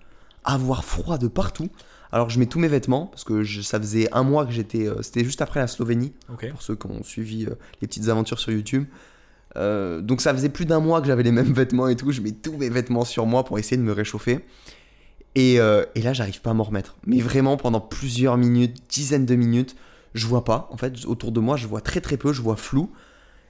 [0.44, 1.68] à avoir froid de partout.
[2.12, 4.86] Alors je mets tous mes vêtements parce que je- ça faisait un mois que j'étais.
[4.88, 6.12] euh, C'était juste après la Slovénie
[6.50, 8.86] pour ceux qui ont suivi euh, les petites aventures sur YouTube.
[9.56, 12.10] Euh, donc ça faisait plus d'un mois que j'avais les mêmes vêtements et tout.
[12.10, 14.40] Je mets tous mes vêtements sur moi pour essayer de me réchauffer.
[15.36, 16.96] Et, et là, j'arrive pas à m'en remettre.
[17.06, 19.74] Mais vraiment, pendant plusieurs minutes, dizaines de minutes,
[20.14, 20.68] je vois pas.
[20.70, 22.92] En fait, autour de moi, je vois très très peu, je vois flou.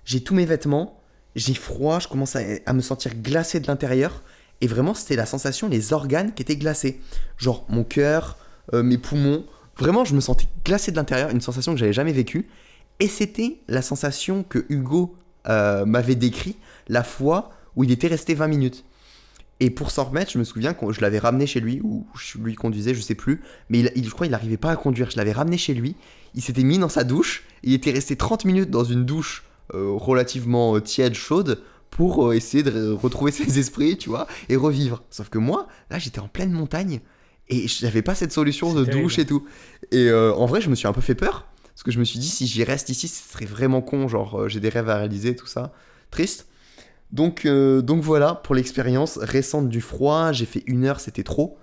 [0.07, 0.99] J'ai tous mes vêtements,
[1.37, 4.23] j'ai froid, je commence à, me sentir glacé de l'intérieur.
[4.61, 7.01] Et vraiment, c'était la sensation, les organes qui étaient glacés.
[7.39, 8.37] Genre mon cœur,
[8.73, 9.45] euh, mes poumons.
[9.77, 12.47] Vraiment, je me sentais glacé de l'intérieur, une sensation que j'avais jamais vécue.
[13.01, 15.17] Et c'était la sensation que Hugo
[15.49, 16.57] euh, m'avait décrit
[16.89, 18.85] la fois où il était resté 20 minutes.
[19.61, 22.39] Et pour s'en remettre, je me souviens que je l'avais ramené chez lui, ou je
[22.39, 23.41] lui conduisais, je sais plus.
[23.69, 25.11] Mais je crois qu'il n'arrivait pas à conduire.
[25.11, 25.97] Je l'avais ramené chez lui.
[26.35, 27.45] Il s'était mis dans sa douche.
[27.63, 32.63] Il était resté 30 minutes dans une douche relativement euh, tiède, chaude, pour euh, essayer
[32.63, 35.03] de re- retrouver ses esprits, tu vois, et revivre.
[35.11, 37.01] Sauf que moi, là, j'étais en pleine montagne.
[37.49, 39.03] Et j'avais pas cette solution de terrible.
[39.03, 39.45] douche et tout.
[39.93, 41.47] Et euh, en vrai, je me suis un peu fait peur.
[41.75, 44.09] Parce que je me suis dit, si j'y reste ici, ce serait vraiment con.
[44.09, 45.73] Genre, euh, j'ai des rêves à réaliser, tout ça.
[46.11, 46.47] Triste.
[47.13, 51.59] Donc, euh, donc voilà, pour l'expérience récente du froid, j'ai fait une heure, c'était trop.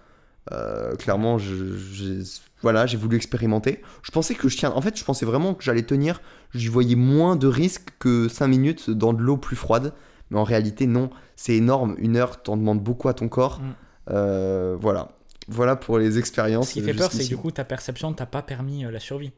[0.51, 2.23] Euh, clairement, je-
[2.61, 3.81] voilà, j'ai voulu expérimenter.
[4.03, 4.71] Je pensais que je tiens.
[4.75, 6.21] En fait, je pensais vraiment que j'allais tenir.
[6.53, 9.93] J'y voyais moins de risques que 5 minutes dans de l'eau plus froide.
[10.29, 11.09] Mais en réalité, non.
[11.35, 11.95] C'est énorme.
[11.97, 13.59] Une heure, t'en demandes beaucoup à ton corps.
[13.59, 13.73] Mm.
[14.11, 15.09] Euh, voilà.
[15.47, 16.69] Voilà pour les expériences.
[16.69, 18.99] Ce qui fait peur, c'est que du coup, ta perception t'a pas permis euh, la
[18.99, 19.31] survie.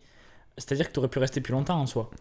[0.58, 2.12] C'est-à-dire que tu aurais pu rester plus longtemps en soi.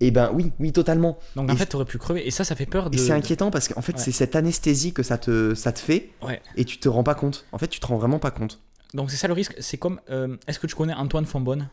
[0.00, 1.18] Eh ben oui, oui, totalement.
[1.36, 2.26] Donc en Et fait, tu aurais pu crever.
[2.26, 2.96] Et ça, ça fait peur de.
[2.96, 3.98] Et c'est inquiétant parce qu'en fait, Ouais.
[3.98, 6.40] c'est cette anesthésie que ça te, ça te fait Ouais.
[6.56, 7.46] et tu te rends pas compte.
[7.52, 8.60] En fait, tu te rends vraiment pas compte.
[8.94, 9.54] Donc c'est ça le risque.
[9.58, 10.00] C'est comme.
[10.10, 11.68] euh, Est-ce que tu connais Antoine Fonbonne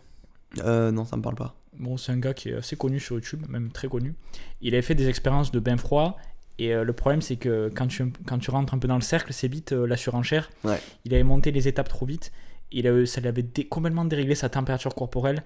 [0.59, 1.55] Euh, non, ça me parle pas.
[1.79, 4.13] Bon, c'est un gars qui est assez connu sur YouTube, même très connu.
[4.61, 6.17] Il avait fait des expériences de bain froid.
[6.57, 9.01] Et euh, le problème, c'est que quand tu, quand tu rentres un peu dans le
[9.01, 10.49] cercle, c'est vite euh, la surenchère.
[10.63, 10.79] Ouais.
[11.05, 12.31] Il avait monté les étapes trop vite.
[12.71, 15.43] Il a- ça lui avait dé- complètement déréglé sa température corporelle.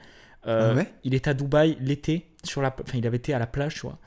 [0.47, 0.93] Euh, Ah ouais?
[1.03, 3.81] il était à Dubaï l'été, sur la, enfin, il avait été à la plage, tu
[3.81, 3.97] vois.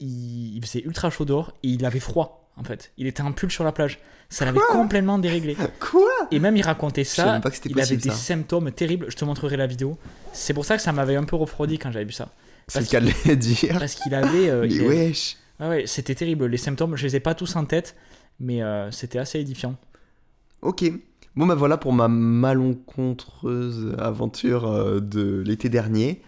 [0.00, 2.92] Il, il faisait ultra chaud dehors et il avait froid, en fait.
[2.96, 3.98] Il était en pull sur la plage.
[4.28, 5.56] Ça l'avait complètement déréglé.
[5.78, 7.32] Quoi Et même il racontait ça.
[7.32, 8.16] même pas que il avait possible, des ça.
[8.16, 9.06] symptômes terribles.
[9.08, 9.96] Je te montrerai la vidéo.
[10.32, 12.28] C'est pour ça que ça m'avait un peu refroidi quand j'avais vu ça.
[12.66, 13.76] C'est le cas de le dire.
[13.78, 14.48] Parce qu'il avait.
[14.50, 15.36] euh, il avait- wesh.
[15.60, 16.46] Ah ouais, c'était terrible.
[16.46, 17.94] Les symptômes, je les ai pas tous en tête,
[18.40, 19.76] mais euh, c'était assez édifiant.
[20.62, 20.84] Ok.
[21.36, 26.22] Bon, bah voilà pour ma malencontreuse aventure euh, de l'été dernier.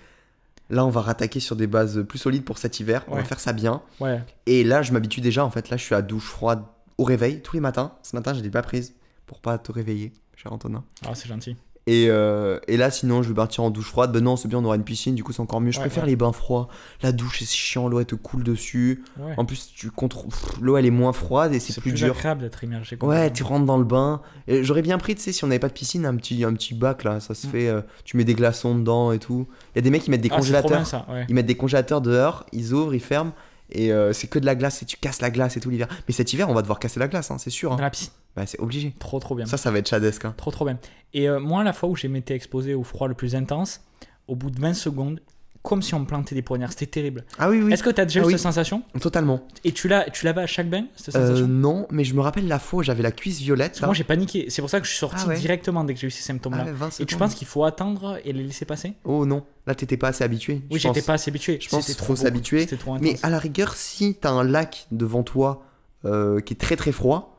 [0.68, 3.04] Là, on va rattaquer sur des bases plus solides pour cet hiver.
[3.09, 3.82] On va faire ça bien.
[4.00, 4.20] Ouais.
[4.46, 5.44] Et là, je m'habitue déjà.
[5.44, 6.62] En fait, là, je suis à douche froide
[6.98, 7.92] au réveil tous les matins.
[8.02, 8.94] Ce matin, je l'ai pas prise
[9.26, 10.85] pour pas te réveiller, cher Antonin.
[11.06, 11.56] Ah, c'est gentil.
[11.88, 14.11] Et, euh, et là, sinon, je vais partir en douche froide.
[14.11, 15.70] Ben non, c'est bien, on aura une piscine, du coup, c'est encore mieux.
[15.70, 16.11] Je Ouais, préfère ouais.
[16.11, 16.66] les bains froids.
[17.00, 19.04] La douche, c'est chiant, l'eau, elle te coule dessus.
[19.20, 19.35] Ouais.
[19.37, 20.30] En plus, tu contrôles.
[20.61, 22.16] L'eau, elle est moins froide et c'est C'est plus, plus, dur.
[22.16, 22.98] agréable d'être immergé.
[23.02, 24.20] Ouais, tu rentres dans le bain.
[24.48, 26.54] Et J'aurais bien pris, tu sais, si on n'avait pas de piscine, un petit, un
[26.54, 27.20] petit bac là.
[27.20, 27.50] Ça se Mm.
[27.50, 27.68] fait.
[27.68, 29.46] euh, tu mets des glaçons dedans et tout.
[29.74, 30.70] Il y a des mecs qui mettent des Ah, c'est congélateurs.
[30.70, 31.06] bien ça.
[31.28, 33.30] Ils mettent des congélateurs dehors, ils ouvrent, ils ferment.
[33.70, 35.88] Et euh, c'est que de la glace et tu casses la glace et tout l'hiver.
[36.09, 37.72] Mais cet hiver, on va devoir casser la glace, hein, c'est sûr.
[37.72, 37.76] hein.
[37.76, 38.12] Dans la piscine.
[38.37, 38.94] Bah, c'est obligé.
[38.98, 39.46] Trop, trop bien.
[39.46, 40.24] Ça, ça va être chadesque.
[40.24, 40.35] hein.
[40.37, 40.79] Trop, trop bien.
[41.14, 43.81] Et euh, moi, la fois où j'ai m'étais exposé au froid le plus intense,
[44.29, 45.20] au bout de 20 secondes,
[45.66, 46.70] comme si on me plantait des poignards.
[46.70, 47.24] C'était terrible.
[47.38, 47.72] Ah oui, oui.
[47.72, 48.33] Est-ce que tu as déjà Ah eu oui.
[48.33, 48.83] cette sensation?
[49.00, 49.46] Totalement.
[49.64, 51.48] Et tu l'as tu l'avais à chaque bain, cette Euh, sensation?
[51.48, 53.81] non, mais je me rappelle la fois où j'avais la cuisse violette.
[53.81, 53.88] Là.
[53.88, 54.46] Moi, j'ai paniqué.
[54.48, 55.38] C'est pour ça que je suis sorti Ah ouais.
[55.38, 56.62] directement dès que j'ai eu ces symptômes-là.
[56.62, 58.94] Ah ouais, 20 Et tu penses qu'il faut attendre et les laisser passer?
[59.05, 60.62] Oh non, là t'étais pas assez habitué.
[60.70, 61.59] Oui, j'étais pas assez habitué.
[61.61, 62.66] je pense qu'il trop s'habituer.
[63.00, 65.62] Mais à la rigueur, si t'as un lac devant toi
[66.05, 67.38] euh, qui est très très froid,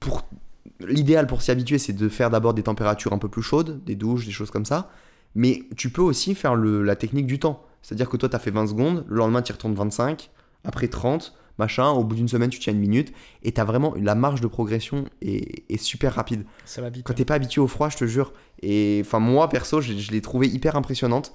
[0.00, 0.22] pour
[0.80, 3.94] l'idéal pour s'y habituer, c'est de faire d'abord des températures un peu plus chaudes, des
[3.94, 4.90] douches, des choses comme ça.
[5.34, 7.64] Mais tu peux aussi faire le- la technique du temps.
[7.82, 10.30] C'est-à-dire que toi, t'as fait 20 secondes, le lendemain, tu retournes 25,
[10.64, 11.34] après 30.
[11.58, 11.90] machin.
[11.90, 15.04] Au bout d'une semaine, tu tiens une minute et t'as vraiment la marge de progression
[15.20, 16.44] est, est super rapide.
[16.64, 17.04] Ça va vite.
[17.06, 18.32] Quand t'es pas habitué au froid, je te jure.
[18.62, 21.34] Et enfin, moi perso, je, je l'ai trouvé hyper impressionnante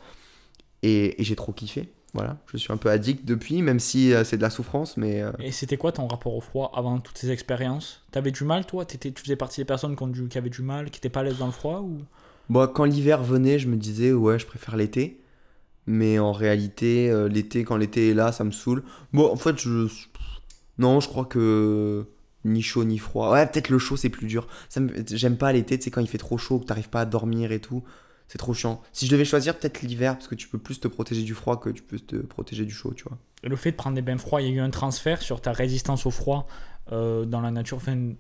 [0.84, 1.94] et, et j'ai trop kiffé.
[2.14, 5.22] Voilà, je suis un peu addict depuis, même si euh, c'est de la souffrance, mais
[5.22, 8.02] euh, Et c'était quoi ton rapport au froid avant toutes ces expériences?
[8.12, 8.86] T'avais du mal, toi?
[8.86, 11.10] T'étais- Tu faisais partie des personnes qui, ont du- qui avaient du mal, qui étaient
[11.10, 12.00] pas à l'aise dans le froid ou...
[12.50, 15.22] Bon, quand l'hiver venait, je me disais, ouais, je préfère l'été.
[15.86, 18.84] Mais en réalité, euh, l'été, quand l'été est là, ça me saoule.
[19.14, 19.88] Bon, en fait, je.
[20.78, 22.06] Non, je crois que.
[22.46, 23.32] Ni chaud ni froid.
[23.34, 24.48] Ouais, peut-être le chaud, c'est plus dur.
[24.70, 27.02] Ça me- J'aime pas l'été, tu sais, quand il fait trop chaud, que t'arrives pas
[27.02, 27.84] à dormir et tout.
[28.30, 28.82] C'est trop chiant.
[28.94, 31.60] Si je devais choisir, peut-être l'hiver, parce que tu peux plus te protéger du froid
[31.60, 33.18] que tu peux te protéger du chaud, tu vois.
[33.44, 35.42] Et le fait de prendre des bains froids, il y a eu un transfert sur
[35.42, 36.48] ta résistance au froid
[36.92, 38.14] euh, dans la nature, euh,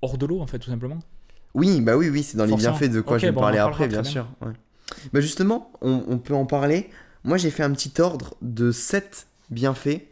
[0.00, 0.98] hors de l'eau en fait, tout simplement.
[1.54, 3.88] Oui, bah oui, oui, c'est dans les bienfaits de quoi je vais bon, parler après,
[3.88, 4.26] bien sûr.
[4.40, 4.52] ouais.
[5.12, 6.90] Bah justement, on, on peut en parler.
[7.24, 10.02] Moi, j'ai fait un petit ordre de 7 bienfaits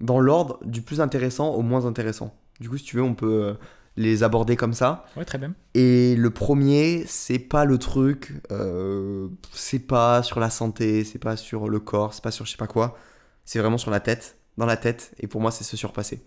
[0.00, 2.34] dans l'ordre du plus intéressant au moins intéressant.
[2.60, 3.54] Du coup, si tu veux, on peut euh,
[3.96, 5.06] les aborder comme ça.
[5.16, 5.54] Ouais, très bien.
[5.74, 11.36] Et le premier, c'est pas le truc, euh, c'est pas sur la santé, c'est pas
[11.36, 12.98] sur le corps, c'est pas sur je sais pas quoi.
[13.44, 15.12] C'est vraiment sur la tête, dans la tête.
[15.18, 16.22] Et pour moi, c'est se surpasser.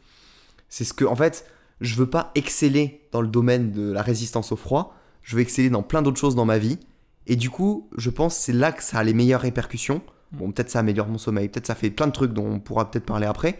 [0.69, 1.45] C'est ce que, en fait,
[1.81, 4.95] je veux pas exceller dans le domaine de la résistance au froid.
[5.21, 6.79] Je veux exceller dans plein d'autres choses dans ma vie.
[7.27, 10.01] Et du coup, je pense que c'est là que ça a les meilleures répercussions.
[10.31, 12.89] Bon, peut-être ça améliore mon sommeil, peut-être ça fait plein de trucs dont on pourra
[12.89, 13.59] peut-être parler après.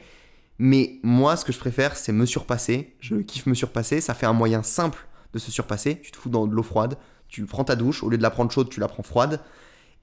[0.60, 2.96] Mais moi, ce que je préfère, c'est me surpasser.
[3.00, 4.02] Je kiffe me surpasser.
[4.02, 6.00] Ça fait un moyen simple de se surpasser.
[6.02, 6.98] Tu te fous dans de l'eau froide.
[7.28, 8.04] Tu prends ta douche.
[8.04, 9.40] Au lieu de la prendre chaude, tu la prends froide.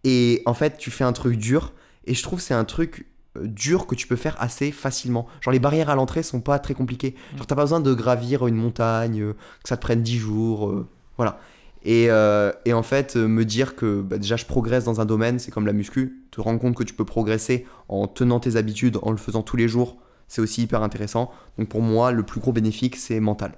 [0.05, 1.73] Et en fait, tu fais un truc dur.
[2.05, 3.07] Et je trouve que c'est un truc
[3.41, 5.27] dur que tu peux faire assez facilement.
[5.41, 7.15] Genre, les barrières à l'entrée sont pas très compliquées.
[7.37, 10.69] Genre, t'as pas besoin de gravir une montagne, euh, que ça te prenne 10 jours.
[10.69, 11.39] euh, voilà.
[11.83, 15.07] Et, euh, et en fait, euh, me dire que bah, déjà je progresse dans un
[15.07, 16.25] domaine, c'est comme la muscu.
[16.31, 19.57] Te rendre compte que tu peux progresser en tenant tes habitudes, en le faisant tous
[19.57, 19.97] les jours,
[20.29, 21.31] c'est aussi hyper intéressant.
[21.57, 23.53] Donc pour moi, le plus gros bénéfice, c'est mental.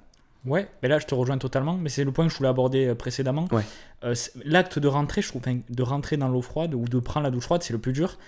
[0.44, 2.86] Ouais, mais là je te rejoins totalement, mais c'est le point que je voulais aborder
[2.88, 3.46] euh, précédemment.
[3.52, 3.62] Ouais.
[4.04, 7.24] Euh, L'acte de rentrer, je trouve, enfin, de rentrer dans l'eau froide ou de prendre
[7.24, 8.18] la douche froide, c'est le plus dur.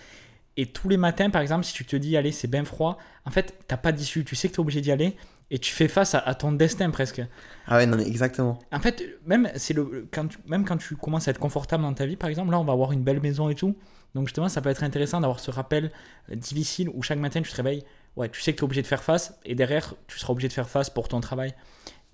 [0.56, 3.30] Et tous les matins, par exemple, si tu te dis, allez, c'est bien froid, en
[3.30, 5.16] fait, t'as pas d'issue, tu sais que tu es obligé d'y aller
[5.50, 7.22] et tu fais face à, à ton destin presque.
[7.66, 8.58] Ah ouais, non, mais exactement.
[8.72, 11.92] En fait, même, c'est le, quand tu, même quand tu commences à être confortable dans
[11.92, 13.76] ta vie, par exemple, là, on va avoir une belle maison et tout.
[14.14, 15.90] Donc, justement, ça peut être intéressant d'avoir ce rappel
[16.30, 17.84] difficile où chaque matin, tu te réveilles.
[18.16, 20.46] Ouais, tu sais que tu es obligé de faire face et derrière, tu seras obligé
[20.46, 21.52] de faire face pour ton travail.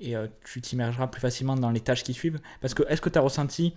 [0.00, 2.40] Et euh, tu t'immergeras plus facilement dans les tâches qui suivent.
[2.62, 3.74] Parce que, est-ce que tu as ressenti.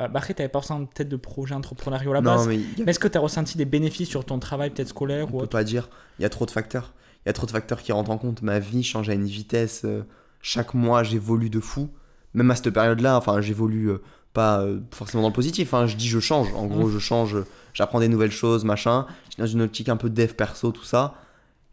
[0.00, 2.48] Euh, bah, après, tu n'avais pas ressenti peut-être de projet entrepreneurial à la Non, base.
[2.48, 5.26] mais a- Mais est-ce que tu as ressenti des bénéfices sur ton travail, peut-être scolaire
[5.26, 5.88] on ou peut autre pas dire.
[6.18, 6.92] Il y a trop de facteurs.
[7.24, 8.42] Il y a trop de facteurs qui rentrent en compte.
[8.42, 9.82] Ma vie change à une vitesse.
[9.84, 10.02] euh,
[10.42, 11.88] chaque mois, j'évolue de fou.
[12.34, 14.02] Même à cette période-là, enfin, j'évolue euh,
[14.32, 15.72] pas forcément dans le positif.
[15.74, 15.86] hein.
[15.86, 16.52] Je dis je change.
[16.54, 17.36] En gros, je change.
[17.72, 19.06] J'apprends des nouvelles choses, machin.
[19.26, 21.14] Je suis dans une optique un peu dev perso, tout ça.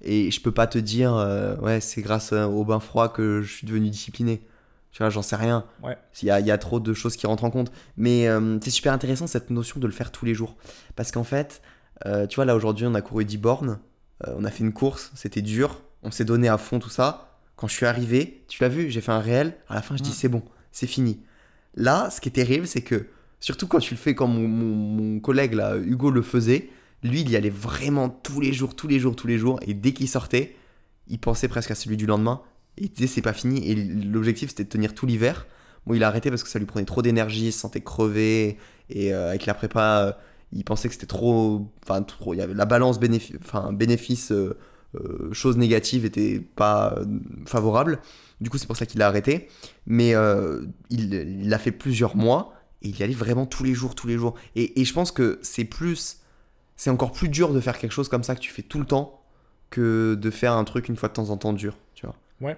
[0.03, 3.51] Et je peux pas te dire, euh, ouais, c'est grâce au bain froid que je
[3.51, 4.41] suis devenu discipliné.
[4.91, 5.65] Tu vois, j'en sais rien.
[5.83, 5.97] Ouais.
[6.21, 7.71] Il y a, y a trop de choses qui rentrent en compte.
[7.97, 10.57] Mais euh, c'est super intéressant cette notion de le faire tous les jours.
[10.95, 11.61] Parce qu'en fait,
[12.05, 13.79] euh, tu vois, là aujourd'hui, on a couru 10 bornes.
[14.27, 15.81] Euh, on a fait une course, c'était dur.
[16.03, 17.37] On s'est donné à fond tout ça.
[17.55, 19.55] Quand je suis arrivé, tu l'as vu, j'ai fait un réel.
[19.69, 20.13] À la fin, je dis Mm.
[20.13, 21.21] c'est bon, c'est fini.
[21.75, 23.07] Là, ce qui est terrible, c'est que,
[23.39, 26.69] surtout quand tu le fais comme mon, mon- mon collègue là, Hugo le faisait,
[27.03, 29.59] lui, il y allait vraiment tous les jours, tous les jours, tous les jours.
[29.65, 30.55] Et dès qu'il sortait,
[31.07, 32.41] il pensait presque à celui du lendemain.
[32.77, 33.67] Il disait c'est pas fini.
[33.69, 35.47] Et l'objectif, c'était de tenir tout l'hiver.
[35.85, 38.57] Bon, il a arrêté parce que ça lui prenait trop d'énergie, il se sentait crevé.
[38.89, 40.11] Et euh, avec la prépa, euh,
[40.53, 41.69] il pensait que c'était trop.
[41.83, 42.33] Enfin, trop.
[42.33, 44.57] Il y avait la balance bénéfice, enfin, bénéfice euh,
[44.95, 47.05] euh, chose négative était pas euh,
[47.45, 47.99] favorable.
[48.41, 49.47] Du coup, c'est pour ça qu'il a arrêté.
[49.85, 50.13] Mais
[50.89, 54.17] il l'a fait plusieurs mois et il y allait vraiment tous les jours, tous les
[54.17, 54.35] jours.
[54.55, 56.17] Et, et je pense que c'est plus.
[56.75, 58.85] C'est encore plus dur de faire quelque chose comme ça que tu fais tout le
[58.85, 59.21] temps
[59.69, 61.77] que de faire un truc une fois de temps en temps dur.
[62.41, 62.57] Ouais.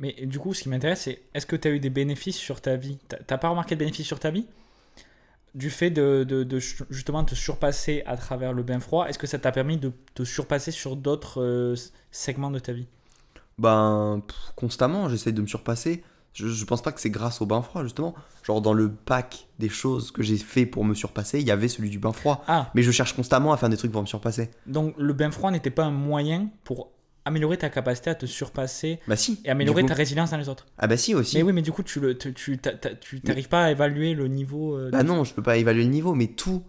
[0.00, 2.60] Mais du coup, ce qui m'intéresse, c'est est-ce que tu as eu des bénéfices sur
[2.60, 2.98] ta vie?
[3.26, 4.46] T'as- pas remarqué de bénéfices sur ta vie?
[5.54, 6.58] Du fait de, de- de
[6.90, 10.22] justement te surpasser à travers le bain froid, est-ce que ça t'a permis de te
[10.22, 11.74] surpasser sur d'autres euh,
[12.12, 12.86] segments de ta vie?
[13.58, 16.04] Ben, pff, constamment, j'essaye de me surpasser.
[16.34, 18.14] Je, je pense pas que c'est grâce au bain froid, justement.
[18.44, 21.66] Genre, dans le pack des choses que j'ai fait pour me surpasser, il y avait
[21.66, 22.44] celui du bain froid.
[22.46, 24.50] Ah, Mais je cherche constamment à faire des trucs pour me surpasser.
[24.66, 26.90] donc le bain froid n'était pas un moyen pour
[27.28, 29.40] améliorer ta capacité à te surpasser Bah si.
[29.44, 30.66] et améliorer ta résilience dans les autres.
[30.78, 31.36] Ah bah si aussi.
[31.36, 32.58] Mais oui, mais du coup, tu le, tu,
[33.48, 34.76] pas à évaluer le niveau.
[34.76, 36.62] euh, Bah non, je peux pas évaluer le niveau, mais tout,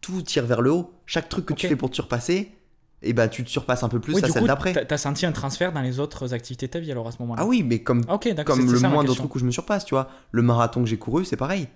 [0.00, 0.92] tout tire vers le haut.
[1.06, 2.52] Chaque truc que tu fais pour te surpasser,
[3.02, 4.72] et bah tu te surpasses un peu plus Oui, à celle d'après.
[4.86, 7.42] t'as senti un transfert dans les autres activités de ta vie alors à ce moment-là.
[7.42, 10.08] Ah oui, mais comme, comme le moindre truc où je me surpasse, tu vois.
[10.32, 11.68] Le marathon que j'ai couru, c'est pareil.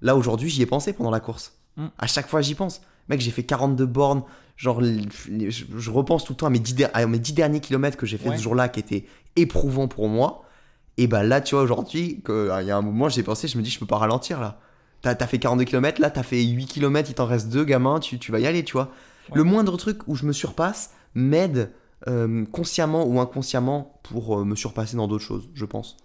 [0.00, 1.56] Là aujourd'hui, j'y ai pensé pendant la course.
[1.76, 1.86] Mm.
[1.98, 2.80] À chaque fois, j'y pense.
[3.08, 4.22] Mec, j'ai fait 42 bornes.
[4.56, 7.96] Genre, je, repense tout le temps à mes 10, der- à mes 10 derniers kilomètres
[7.96, 8.36] que j'ai fait Ouais.
[8.38, 9.04] ce jour-là qui étaient
[9.36, 10.44] éprouvants pour moi.
[10.96, 13.58] Et bah là, tu vois, aujourd'hui, que- il y a un moment, j'ai pensé, je
[13.58, 14.60] me dis, je peux pas ralentir là.
[15.02, 17.98] T'as as fait 42 km, là, t'as fait 8 km, il t'en reste 2, gamin,
[18.00, 18.90] tu, tu vas y aller, tu vois.
[19.30, 19.36] Ouais.
[19.38, 21.72] Le moindre truc où je me surpasse m'aide
[22.06, 25.96] euh, consciemment ou inconsciemment pour euh, me surpasser dans d'autres choses, je pense.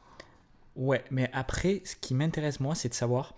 [0.75, 3.33] Ouais, mais après, ce qui m'intéresse moi, c'est de savoir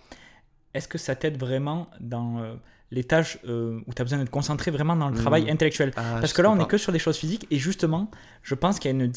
[0.74, 2.54] est-ce que ça t'aide vraiment dans euh,
[2.92, 5.22] les tâches euh, où tu as besoin de te concentrer vraiment dans le Mm.
[5.22, 5.92] travail intellectuel?
[5.96, 8.10] Ah, Parce que là, on n'est que sur des choses physiques et justement,
[8.44, 9.12] je pense qu'il y a une,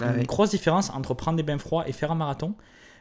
[0.00, 2.54] Ah une grosse différence entre prendre des bains froids et faire un marathon.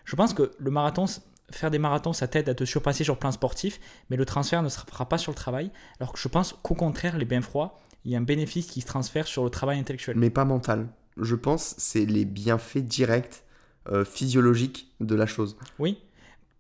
[0.05, 1.05] Je pense que le marathon,
[1.51, 3.79] faire des marathons, ça t'aide à te surpasser sur le plan sportif,
[4.10, 5.71] mais le transfert ne se fera pas sur le travail.
[5.99, 8.81] Alors que je pense qu'au contraire, les bains froids, il y a un bénéfice qui
[8.81, 10.15] se transfère sur le travail intellectuel.
[10.17, 10.88] Mais pas mental.
[11.17, 13.43] Je pense c'est les bienfaits directs
[13.91, 15.58] euh, physiologiques de la chose.
[15.79, 15.99] Oui,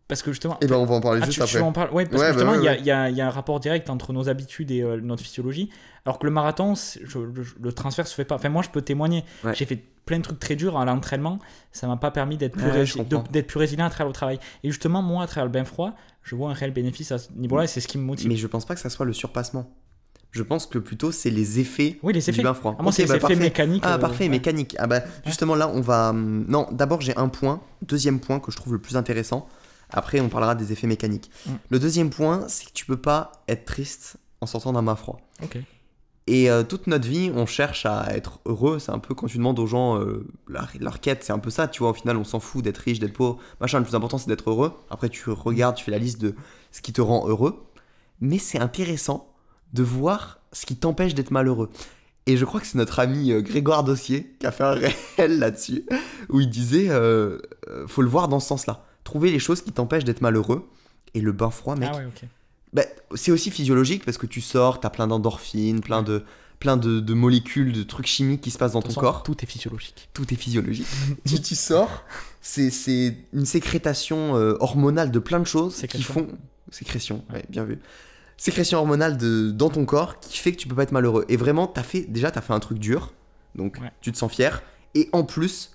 [0.07, 1.57] parce que justement, Et ben on va en parler Ah, juste tu, après.
[1.57, 2.79] tu en parles Ouais, parce Ouais, que bah justement, ouais, il y a- ouais.
[2.79, 5.23] il y, a, il y a un rapport direct entre nos habitudes et euh, notre
[5.23, 5.69] physiologie.
[6.05, 8.35] Alors que le marathon, je- je- le transfert se fait pas.
[8.35, 9.23] Enfin, moi, je peux témoigner.
[9.43, 9.55] Ouais.
[9.55, 11.39] J'ai fait plein de trucs très durs à l'entraînement.
[11.71, 13.01] Ça m'a pas permis d'être plus, rési-
[13.57, 14.39] résilient à travers le travail.
[14.63, 17.29] Et justement, moi, à travers le bain froid, je vois un réel bénéfice à ce
[17.33, 18.27] niveau-là et c'est ce qui me motive.
[18.27, 19.71] Mais je pense pas que ça soit le surpassement.
[20.31, 22.43] Je pense que plutôt c'est les effets Oui, les du effets.
[22.43, 22.75] bain froid.
[22.77, 23.35] Ah, moi, c'est les bah, effets parfait.
[23.37, 23.83] mécaniques.
[23.85, 24.29] Ah euh, parfait, ouais.
[24.29, 24.75] mécanique.
[24.77, 26.09] Ah bah justement là on va...
[26.09, 27.61] hum, Non, d'abord j'ai un point.
[27.83, 29.47] Deuxième point que je trouve le plus intéressant.
[29.95, 31.31] Après on parlera des effets mécaniques.
[31.45, 31.51] Mm.
[31.69, 35.19] Le deuxième point c'est que tu peux pas être triste en sortant d'un bain froid.
[36.27, 38.79] Et euh, toute notre vie, on cherche à être heureux.
[38.79, 41.51] C'est un peu quand tu demandes aux gens euh, leur, leur quête, c'est un peu
[41.51, 41.67] ça.
[41.67, 43.37] Tu vois, au final, on s'en fout d'être riche, d'être pauvre.
[43.61, 44.73] Machin, le plus important, c'est d'être heureux.
[44.89, 46.35] Après, tu regardes, tu fais la liste de
[46.71, 47.67] ce qui te rend heureux.
[48.21, 49.33] Mais c'est intéressant
[49.73, 51.69] de voir ce qui t'empêche d'être malheureux.
[52.25, 54.71] Et je crois que c'est notre ami euh, Grégoire Dossier qui a fait un
[55.17, 55.85] réel là-dessus,
[56.29, 56.89] où il disait
[57.87, 58.84] faut le voir dans ce sens-là.
[59.05, 60.67] Trouver les choses qui t'empêchent d'être malheureux.
[61.13, 62.23] Et le bain froid, mec, Ah ouais, ok.
[62.73, 66.25] bah, c'est aussi physiologique parce que tu sors, t'as plein d'endorphines, plein de
[66.59, 69.23] plein de, de molécules, de trucs chimiques qui se passent dans ton corps.
[69.23, 70.09] Tout est physiologique.
[70.13, 70.87] Tout est physiologique.
[71.25, 72.03] tu, tu sors,
[72.41, 76.27] c'est c'est une sécrétation euh, hormonale de plein de choses qui font
[76.71, 77.79] sécrétion, ouais, bien vu.
[78.37, 81.23] Sécrétion hormonale de dans ton corps qui fait que tu peux pas être malheureux.
[81.29, 83.13] Et vraiment, t'as fait déjà t'as fait un truc dur,
[83.53, 83.91] donc Ouais.
[84.01, 84.63] tu te sens fier.
[84.95, 85.71] Et en plus,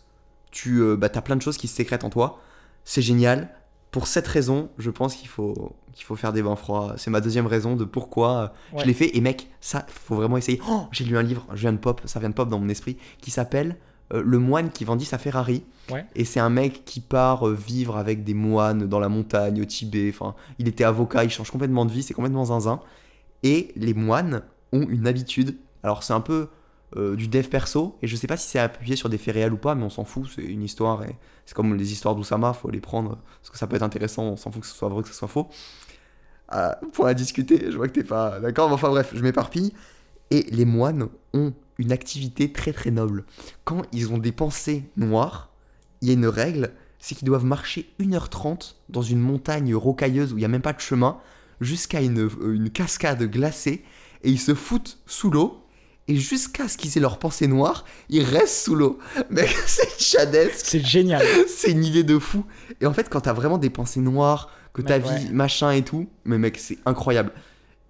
[0.50, 2.40] tu euh, bah, t'as plein de choses qui se sécrètent en toi.
[2.84, 3.50] C'est génial.
[3.90, 6.94] Pour cette raison, je pense qu'il faut, qu'il faut faire des bains froids.
[6.96, 8.82] C'est ma deuxième raison de pourquoi euh, Ouais.
[8.82, 9.16] je l'ai fait.
[9.16, 10.60] Et mec, ça, faut vraiment essayer.
[10.68, 12.68] Oh, j'ai lu un livre, je viens de pop, ça vient de pop dans mon
[12.68, 13.76] esprit, qui s'appelle
[14.12, 15.64] euh, Le moine qui vendit sa Ferrari.
[15.90, 16.04] Ouais.
[16.14, 19.64] Et c'est un mec qui part euh, vivre avec des moines dans la montagne, au
[19.64, 20.12] Tibet.
[20.14, 22.80] Enfin, il était avocat, il change complètement de vie, c'est complètement zinzin.
[23.42, 25.56] Et les moines ont une habitude.
[25.82, 26.48] Alors, c'est un peu
[26.96, 29.52] euh, du dev perso, et je sais pas si c'est appuyé sur des faits réels
[29.52, 32.52] ou pas, mais on s'en fout, c'est une histoire, et c'est comme les histoires d'Oussama,
[32.52, 34.88] faut les prendre, parce que ça peut être intéressant, on s'en fout que ce soit
[34.88, 35.48] vrai, que ce soit faux.
[36.52, 39.72] Euh, point à discuter, je vois que t'es pas d'accord, mais enfin bref, je m'éparpille.
[40.32, 43.24] Et les moines ont une activité très très noble.
[43.64, 45.50] Quand ils ont des pensées noires,
[46.00, 50.36] il y a une règle, c'est qu'ils doivent marcher 1h30 dans une montagne rocailleuse où
[50.36, 51.18] il n'y a même pas de chemin,
[51.60, 53.84] jusqu'à une, euh, une cascade glacée,
[54.22, 55.59] et ils se foutent sous l'eau,
[56.10, 58.98] et jusqu'à ce qu'ils aient leurs pensées noires, ils restent sous l'eau.
[59.30, 61.24] Mec, c'est chadesque, C'est génial.
[61.48, 62.44] c'est une idée de fou.
[62.80, 66.08] Et en fait, quand t'as vraiment des pensées noires, que ta vie, machin et tout,
[66.24, 67.32] mais mec, c'est incroyable.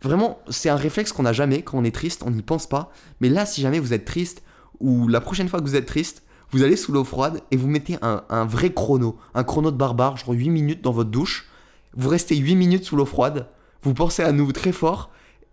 [0.03, 2.93] Vraiment, c'est un réflexe qu'on n'a jamais quand on est triste, on n'y pense pas.
[3.21, 4.43] Mais là, si jamais vous êtes triste,
[4.81, 7.69] ou la prochaine fois que vous êtes triste, vous allez sous l'eau froide et vous
[7.69, 11.49] mettez un, un vrai chrono, un chrono de barbare, genre 8 minutes dans votre douche.
[11.97, 13.47] Vous restez 8 minutes sous l'eau froide,
[13.83, 15.11] vous pensez à nous très fort,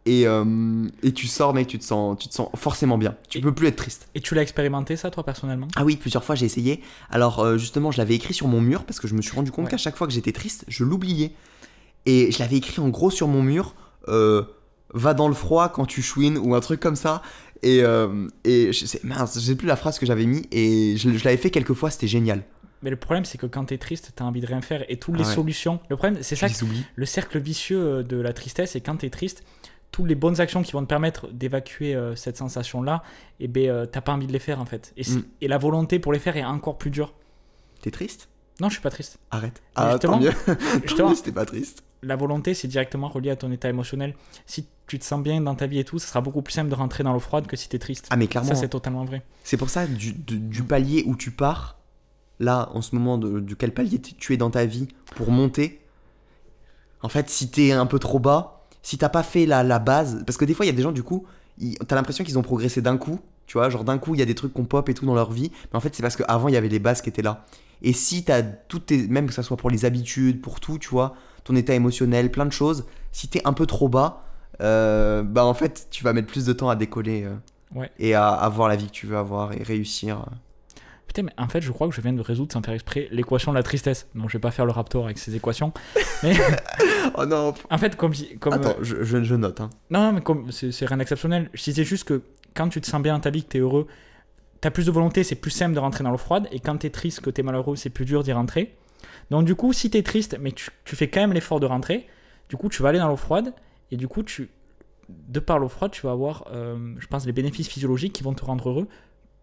[0.08, 3.16] et, euh, et tu sors, mec, tu te sens, tu te sens forcément bien.
[3.30, 4.08] Tu Et- peux plus être triste.
[4.16, 5.68] Et tu l'as expérimenté ça, toi, personnellement?
[5.76, 6.82] Ah oui, plusieurs fois j'ai essayé.
[7.10, 9.52] Alors euh, justement, je l'avais écrit sur mon mur parce que je me suis rendu
[9.52, 9.72] compte Ouais.
[9.72, 11.34] qu'à chaque fois que j'étais triste, je l'oubliais.
[12.06, 13.76] Et je l'avais écrit en gros sur mon mur.
[14.08, 14.44] euh,
[14.94, 17.22] va dans le froid quand tu chouines ou un truc comme ça.
[17.62, 17.80] Et,
[18.46, 21.24] et je sais, mince, je sais plus la phrase que j'avais mis et je, je
[21.26, 22.44] l'avais fait quelques fois, c'était génial.
[22.84, 24.86] Mais le problème, c'est que quand t'es triste, t'as envie de rien faire.
[24.88, 25.36] Et toutes les Ah ouais.
[25.36, 25.80] solutions.
[25.90, 26.84] Le problème, c'est ça oublie.
[26.96, 29.44] le cercle vicieux de la tristesse, c'est quand tu es triste,
[29.92, 33.04] toutes les bonnes actions qui vont te permettre d'évacuer euh, cette sensation-là,
[33.40, 34.94] et ben euh, t'as pas envie de les faire en fait.
[34.98, 35.24] Et, Mm.
[35.42, 37.14] et la volonté pour les faire est encore plus dure.
[37.82, 38.30] T'es triste?
[38.60, 39.18] Non, je suis pas triste.
[39.32, 39.62] Arrête.
[39.78, 40.32] Mais Ah, justement, tant mieux.
[40.98, 41.84] Tant pas triste.
[42.04, 44.16] La volonté, c'est directement relié à ton état émotionnel.
[44.46, 46.70] Si tu te sens bien dans ta vie et tout, ça sera beaucoup plus simple
[46.70, 48.08] de rentrer dans l'eau froide que si t'es triste.
[48.10, 48.50] Ah mais clairement.
[48.50, 49.22] ça, c'est totalement vrai.
[49.44, 51.78] C'est pour ça, du, du- du palier où tu pars,
[52.40, 55.82] là, en ce moment, de, duquel palier tu tu es dans ta vie pour monter,
[57.02, 58.57] en fait, si t'es un peu trop bas,
[58.88, 60.82] si t'as pas fait la, la base, parce que des fois, il y a des
[60.82, 61.26] gens, du coup,
[61.58, 64.22] ils- t'as l'impression qu'ils ont progressé d'un coup, tu vois, genre d'un coup, il y
[64.22, 66.16] a des trucs qu'on pop et tout dans leur vie, mais en fait, c'est parce
[66.16, 67.44] qu'avant, il y avait les bases qui étaient là.
[67.82, 70.88] Et si t'as toutes tes, même que ça soit pour les habitudes, pour tout, tu
[70.90, 74.22] vois, ton état émotionnel, plein de choses, si t'es un peu trop bas,
[74.62, 77.36] euh, bah en fait, tu vas mettre plus de temps à décoller euh,
[77.76, 77.92] Ouais.
[78.00, 80.26] et à avoir la vie que tu veux avoir et réussir.
[81.08, 83.52] Putain, mais en fait, je crois que je viens de résoudre sans faire exprès l'équation
[83.54, 84.08] de la tristesse.
[84.14, 85.72] Donc, je vais pas faire le raptor avec ces équations.
[86.24, 86.34] Mais
[87.16, 88.12] Oh non, en fait, comme.
[88.40, 89.62] comme attends, je, je- je note.
[89.62, 89.70] Hein.
[89.90, 91.50] Non, non, mais comme c'est rien d'exceptionnel.
[91.54, 92.22] Je disais juste que
[92.56, 93.88] quand tu te sens bien dans ta vie, que t'es heureux,
[94.62, 96.48] t'as plus de volonté, c'est plus simple de rentrer dans l'eau froide.
[96.52, 98.76] Et quand t'es triste, que t'es malheureux, c'est plus dur d'y rentrer.
[99.32, 102.08] Donc, du coup, si t'es triste, mais tu, tu fais quand même l'effort de rentrer,
[102.50, 103.54] du coup, tu vas aller dans l'eau froide.
[103.92, 104.50] Et du coup, tu,
[105.10, 108.34] de par l'eau froide, tu vas avoir, euh, je pense, les bénéfices physiologiques qui vont
[108.34, 108.88] te rendre heureux.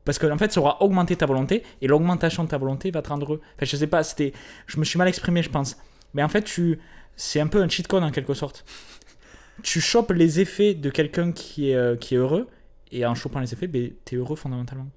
[0.04, 3.02] Parce que en fait, ça aura augmenté ta volonté et l'augmentation de ta volonté va
[3.02, 3.40] te rendre heureux.
[3.56, 4.32] Enfin, je sais pas, c'était,
[4.66, 5.76] je me suis mal exprimé, je pense.
[6.12, 6.78] Mais en fait, tu,
[7.16, 8.64] c'est un peu un cheat code en quelque sorte.
[9.62, 12.48] Tu chopes les effets de quelqu'un qui est, euh, qui est heureux
[12.90, 14.88] et en chopant les effets, ben, t'es heureux fondamentalement.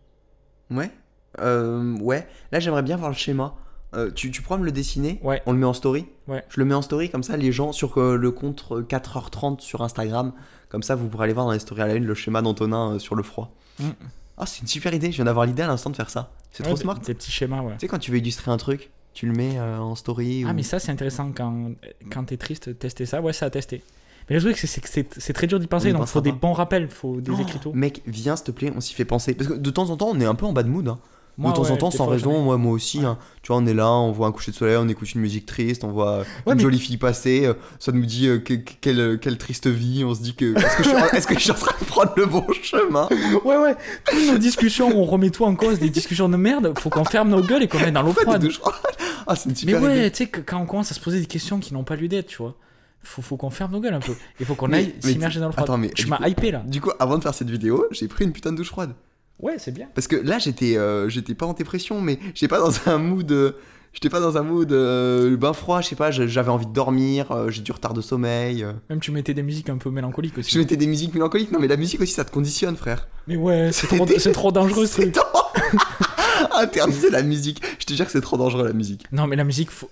[0.70, 0.92] Ouais.
[1.40, 2.28] Euh, ouais.
[2.52, 3.56] Là, j'aimerais bien voir le schéma.
[3.96, 5.42] Euh, tu, tu pourras me le dessiner Ouais.
[5.46, 6.44] On le met en story Ouais.
[6.50, 9.62] Je le mets en story, comme ça, les gens sur euh, le compte euh, 4h30
[9.62, 10.34] sur Instagram,
[10.70, 12.96] comme ça, vous pourrez aller voir dans les stories à la une le schéma d'Antonin
[12.96, 13.50] euh, sur le froid.
[13.80, 13.90] Mm.
[14.38, 15.12] Ah, c'est une super idée.
[15.12, 16.32] Je viens d'avoir l'idée à l'instant de faire ça.
[16.52, 17.00] C'est Ouais, trop smart.
[17.00, 17.74] Des petits schémas, ouais.
[17.74, 20.44] Tu sais, quand tu veux illustrer un truc, tu le mets euh, en story.
[20.46, 21.72] Ah, ou- mais ça, c'est intéressant quand,
[22.12, 23.22] quand t'es triste, tester ça.
[23.22, 23.82] Ouais, ça a testé.
[24.30, 26.52] Mais le truc, c'est- que c'est très dur d'y penser, donc faut pensera des bons
[26.54, 27.72] rappels, faut des Oh, écriteaux.
[27.74, 29.34] Mec, viens s'il te plaît, on s'y fait penser.
[29.34, 30.88] Parce que de temps en temps, on est un peu en bad mood.
[30.88, 31.00] hein.
[31.40, 32.98] Moi, de temps ouais, en temps, sans raison, moi, moi aussi.
[33.00, 33.06] Ouais.
[33.06, 33.20] hein.
[33.44, 35.46] Tu vois, on est là, on voit un coucher de soleil, on écoute une musique
[35.46, 37.46] triste, on voit Ouais, une mais- jolie fille passer.
[37.46, 40.04] euh, Ça nous dit euh, que- que- quelle, quelle triste vie.
[40.04, 40.58] On se dit que.
[40.58, 43.08] Est-ce que, je suis- est-ce que je suis en train de prendre le bon chemin?
[43.46, 43.76] Ouais, ouais.
[44.10, 46.74] Toutes nos discussions, on remet tout en cause, des discussions de merde.
[46.80, 48.48] Faut qu'on ferme nos gueules et qu'on mette dans l'eau froide.
[49.28, 51.60] Ah, c'est une Mais ouais, tu sais, quand on commence à se poser des questions
[51.60, 52.56] qui n'ont pas lieu d'être, tu vois,
[53.04, 54.14] faut, faut qu'on ferme nos gueules un peu.
[54.40, 55.64] Il faut qu'on aille s'immerger dans le froid.
[55.66, 56.64] attends, mais Je m'as hypé là.
[56.66, 58.94] Du coup, avant de faire cette vidéo, j'ai pris une putain de douche froide.
[59.40, 59.88] Ouais, c'est bien.
[59.94, 63.32] Parce que là, j'étais euh, j'étais pas en dépression, mais j'étais pas dans un mood.
[63.32, 63.52] euh,
[63.94, 67.32] J'étais pas dans un mood euh, bain froid, je sais pas, j'avais envie de dormir,
[67.32, 68.64] euh, j'ai du retard de sommeil.
[68.92, 70.58] Même tu mettais des musiques un peu mélancoliques Je aussi.
[70.60, 73.08] mettais des musiques mélancoliques, non mais la musique aussi ça te conditionne frère.
[73.26, 75.14] Mais ouais, c'est trop, c'est trop dangereux ce C'est
[76.60, 77.62] Interdisez la musique.
[77.80, 79.06] Je te jure que c'est trop dangereux la musique.
[79.12, 79.90] Non, mais la musique, faut,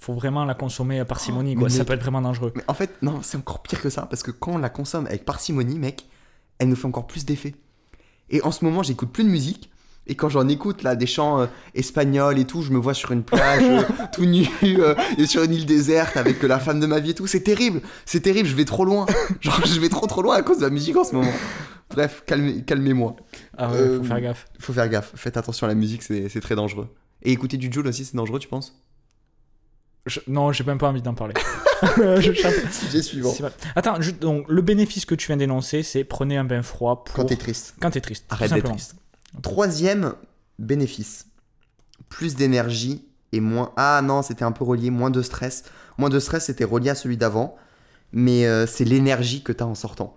[0.00, 1.68] faut vraiment la consommer à parcimonie, Oh, quoi.
[1.68, 2.52] mais Ça peut être vraiment dangereux.
[2.56, 5.06] Mais en fait, non, c'est encore pire que ça parce que quand on la consomme
[5.06, 6.06] avec parcimonie, mec,
[6.58, 7.54] elle nous fait encore plus d'effet.
[8.30, 9.70] Et en ce moment, j'écoute plus de musique.
[10.08, 13.10] Et quand j'en écoute là des chants euh, espagnols et tout, je me vois sur
[13.10, 16.86] une plage euh, tout nu euh, et sur une île déserte avec la femme de
[16.86, 17.26] ma vie et tout.
[17.26, 18.48] C'est terrible, c'est terrible.
[18.48, 19.06] Je vais trop loin.
[19.40, 21.32] Genre je vais trop trop loin à cause de la musique en ce moment.
[21.90, 23.16] Bref, calmez- calmez-moi.
[23.58, 24.46] Ah ouais, faut faire gaffe.
[24.60, 25.12] Faut faire gaffe.
[25.16, 26.88] Faites attention à la musique, c'est c'est très dangereux.
[27.22, 28.80] Et écouter du Joule aussi, c'est dangereux, tu penses?
[30.06, 31.34] Je- non, j'ai même pas envie d'en parler.
[32.20, 33.34] Je- je- Sujet suivant.
[33.74, 37.14] Attends, je- donc, le bénéfice que tu viens d'énoncer, c'est prenez un bain froid pour...
[37.14, 37.74] Quand t'es triste.
[37.80, 38.24] quand t'es triste.
[38.28, 38.76] tout Arrête d'être simplement.
[38.76, 38.94] triste.
[39.42, 40.14] Troisième
[40.58, 41.26] bénéfice.
[42.08, 43.72] Plus d'énergie et moins...
[43.76, 45.64] Ah non, c'était un peu relié, moins de stress.
[45.98, 47.56] Moins de stress, c'était relié à celui d'avant.
[48.12, 50.16] Mais euh, c'est l'énergie que t'as en sortant.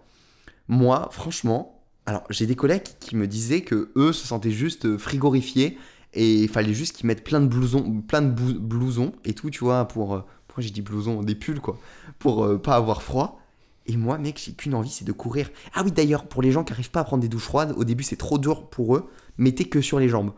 [0.68, 4.98] Moi, franchement, alors j'ai des collègues qui me disaient que eux se sentaient juste euh,
[4.98, 5.78] frigorifiés
[6.14, 9.50] et il fallait juste qu'ils mettent plein de blousons, plein de bou- blousons et tout,
[9.50, 10.16] tu vois, pour...
[10.16, 10.22] euh,
[10.62, 11.78] j'ai dit blousons Des pulls, quoi.
[12.20, 13.40] Pour euh, pas avoir froid.
[13.86, 15.50] Et moi, mec, j'ai qu'une envie, c'est de courir.
[15.74, 17.84] Ah oui, d'ailleurs, pour les gens qui n'arrivent pas à prendre des douches froides, au
[17.84, 19.10] début, c'est trop dur pour eux.
[19.38, 20.32] Mettez que sur les jambes.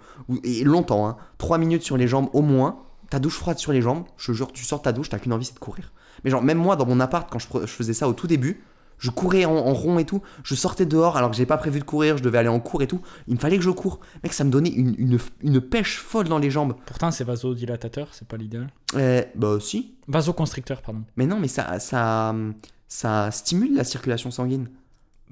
[0.43, 1.17] Et longtemps, hein.
[1.37, 2.83] 3 minutes sur les jambes au moins.
[3.09, 5.33] Ta douche froide sur les jambes, je te jure, tu sors ta douche, t'as qu'une
[5.33, 5.91] envie, c'est de courir.
[6.23, 8.63] Mais genre, même moi, dans mon appart, quand je faisais ça au tout début,
[9.01, 10.21] je courais en, en rond et tout.
[10.43, 12.81] Je sortais dehors alors que j'ai pas prévu de courir, je devais aller en cours
[12.83, 13.01] et tout.
[13.27, 13.99] Il me fallait que je cours.
[14.23, 16.75] Mec, ça me donnait une, une, une pêche folle dans les jambes.
[16.85, 18.69] Pourtant, c'est vasodilatateur, c'est pas l'idéal.
[18.95, 19.95] Euh, bah, si.
[20.07, 21.01] Vasoconstricteur, pardon.
[21.17, 22.35] Mais non, mais ça, ça,
[22.87, 24.69] ça stimule la circulation sanguine.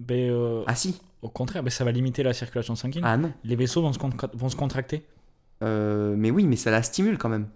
[0.10, 1.00] Mais euh, Ah si.
[1.22, 3.04] au contraire, mais ça va limiter la circulation sanguine.
[3.06, 3.32] Ah non.
[3.44, 4.00] Les vaisseaux vont se,
[4.34, 5.06] vont se contracter.
[5.62, 7.48] Euh, mais oui, mais ça la stimule quand même.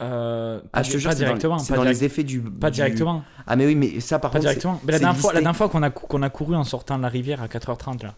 [0.00, 1.58] Euh, Ah, pas, je te jure, pas c'est dans- directement.
[1.58, 2.40] c'est pas, dans, direct- les effets du.
[2.40, 3.22] pas du- directement.
[3.46, 4.48] Ah, mais oui, mais ça par Pas contre.
[4.48, 4.80] directement.
[4.84, 6.96] Mais la dernière fois, la dernière fois qu'on a, cou- qu'on a couru en sortant
[6.98, 8.14] de la rivière à 4h30, là,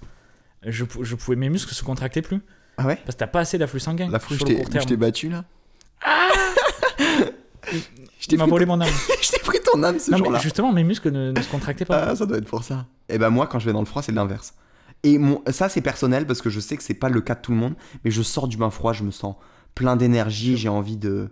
[0.65, 2.41] je, pou- je pouvais, mes muscles se contractaient plus.
[2.79, 2.97] Ah ouais?
[2.97, 4.09] Parce que t'as pas assez d'afflux sanguin.
[4.11, 5.45] La fois je t'ai je battu là
[8.21, 8.89] Je m'a pris, volé mon âme.
[9.23, 10.39] je t'ai pris ton âme ce jour-là.
[10.39, 12.07] justement, mes muscles ne, ne se contractaient pas.
[12.11, 12.87] Ah, ça doit être pour ça.
[13.09, 14.55] Et ben moi, quand je vais dans le froid, c'est l'inverse.
[15.03, 15.43] Et mon...
[15.51, 17.59] ça, c'est personnel parce que je sais que c'est pas le cas de tout le
[17.59, 17.75] monde.
[18.05, 19.35] Mais je sors du bain froid, je me sens
[19.75, 21.29] plein d'énergie, j'ai envie de.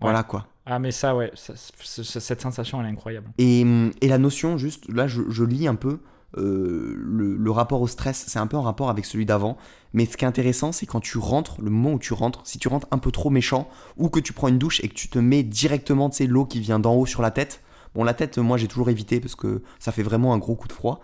[0.00, 0.46] Voilà quoi.
[0.64, 3.30] Ah, mais ça, ouais, ça- cette sensation, elle est incroyable.
[3.38, 3.60] Et,
[4.00, 5.98] et la notion, juste, là, je, je lis un peu
[6.38, 8.24] euh, le, le rapport au stress.
[8.28, 9.56] C'est un peu en rapport avec celui d'avant.
[9.92, 12.58] Mais ce qui est intéressant, c'est quand tu rentres, le moment où tu rentres, si
[12.58, 15.08] tu rentres un peu trop méchant, ou que tu prends une douche et que tu
[15.08, 17.60] te mets directement, tu sais, l'eau qui vient d'en haut sur la tête.
[17.94, 20.68] Bon, la tête, moi, j'ai toujours évité parce que ça fait vraiment un gros coup
[20.68, 21.00] de froid.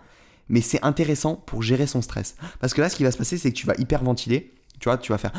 [0.47, 2.35] Mais c'est intéressant pour gérer son stress.
[2.61, 4.53] Parce que là, ce qui va se passer, c'est que tu vas hyperventiler.
[4.79, 5.33] Tu vois, tu vas faire.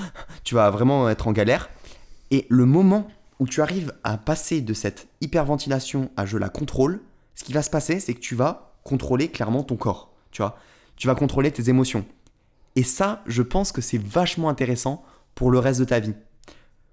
[0.44, 1.70] Tu vas vraiment être en galère.
[2.30, 3.08] Et le moment
[3.38, 7.00] où tu arrives à passer de cette hyperventilation à je la contrôle,
[7.34, 10.12] ce qui va se passer, c'est que tu vas contrôler clairement ton corps.
[10.30, 10.56] Tu vois,
[10.96, 12.04] tu vas contrôler tes émotions.
[12.76, 15.02] Et ça, je pense que c'est vachement intéressant
[15.34, 16.14] pour le reste de ta vie.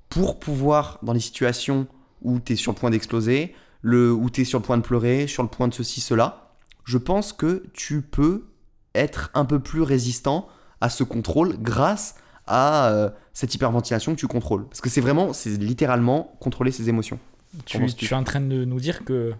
[0.09, 1.87] Pour pouvoir, dans les situations
[2.21, 4.81] où tu es sur le point d'exploser, le, où tu es sur le point de
[4.81, 8.47] pleurer, sur le point de ceci, cela, je pense que tu peux
[8.95, 10.47] être un peu plus résistant
[10.81, 12.15] à ce contrôle grâce
[12.47, 13.09] à euh,
[13.39, 14.65] cette hyperventilation que tu contrôles.
[14.67, 17.19] Parce que c'est vraiment, c'est littéralement contrôler ses émotions.
[17.65, 19.35] Tu, es en train de nous dire que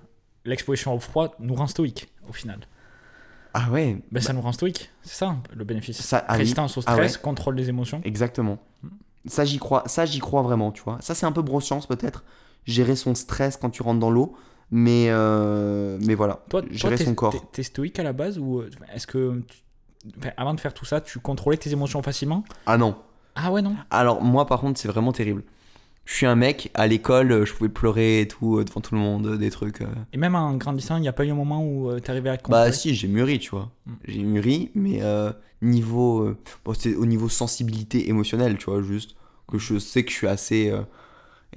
[0.45, 2.59] l'exposition au froid nous rend stoïque, au final.
[3.55, 5.99] Ah ouais, Ben, ça nous rend stoïque, c'est ça le bénéfice.
[5.99, 7.21] ça, ah oui, Résistance au Ah stress, ouais.
[7.23, 7.99] contrôle des émotions.
[8.03, 8.59] exactement.
[9.25, 10.97] Ça j'y crois, ça j'y crois vraiment, tu vois.
[11.01, 12.23] Ça c'est un peu brosscience peut-être,
[12.65, 14.35] gérer son stress quand tu rentres dans l'eau,
[14.69, 17.49] mais euh, mais voilà, Toi, toi gérer t'es, son corps.
[17.51, 19.57] t'es- stoïque à la base ou euh, est-ce que tu-
[20.19, 22.43] enfin, avant de faire tout ça, tu contrôlais tes émotions facilement?
[22.67, 22.95] Ah non.
[23.39, 23.75] Ah ouais non.
[23.91, 25.43] Alors moi par contre c'est vraiment terrible.
[26.05, 28.95] Je suis un mec à l'école, euh, je pouvais pleurer et tout euh, devant tout
[28.95, 29.81] le monde, euh, des trucs.
[29.81, 29.87] euh.
[30.13, 32.37] Et même en grandissant, il n'y a pas eu un moment où tu t'arrivais à
[32.37, 33.69] te contrôler Bah si, j'ai mûri, tu vois.
[33.85, 33.91] Mm.
[34.07, 35.31] J'ai mûri, mais euh,
[35.61, 39.15] niveau, euh, bon, c'est au niveau sensibilité émotionnelle, tu vois, juste
[39.51, 40.79] que je sais que je suis assez, euh,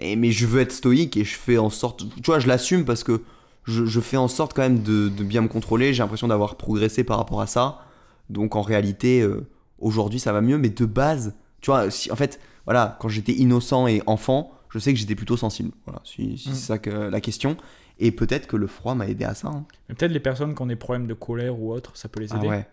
[0.00, 2.84] et, mais je veux être stoïque et je fais en sorte, tu vois, je l'assume
[2.84, 3.22] parce que
[3.66, 5.94] je, je fais en sorte quand même de, de bien me contrôler.
[5.94, 7.82] J'ai l'impression d'avoir progressé par rapport à ça.
[8.30, 9.46] Donc en réalité, euh,
[9.78, 13.32] aujourd'hui ça va mieux, mais de base, tu vois, si, en fait, voilà, quand j'étais
[13.32, 15.72] innocent et enfant, je sais que j'étais plutôt sensible.
[15.86, 16.52] Voilà, si, si Mm.
[16.54, 17.56] c'est ça que la question.
[17.98, 19.48] Et peut-être que le froid m'a aidé à ça.
[19.48, 19.66] hein.
[19.88, 22.32] Mais peut-être les personnes qui ont des problèmes de colère ou autre, ça peut les
[22.32, 22.48] Ah aider.
[22.48, 22.66] ouais.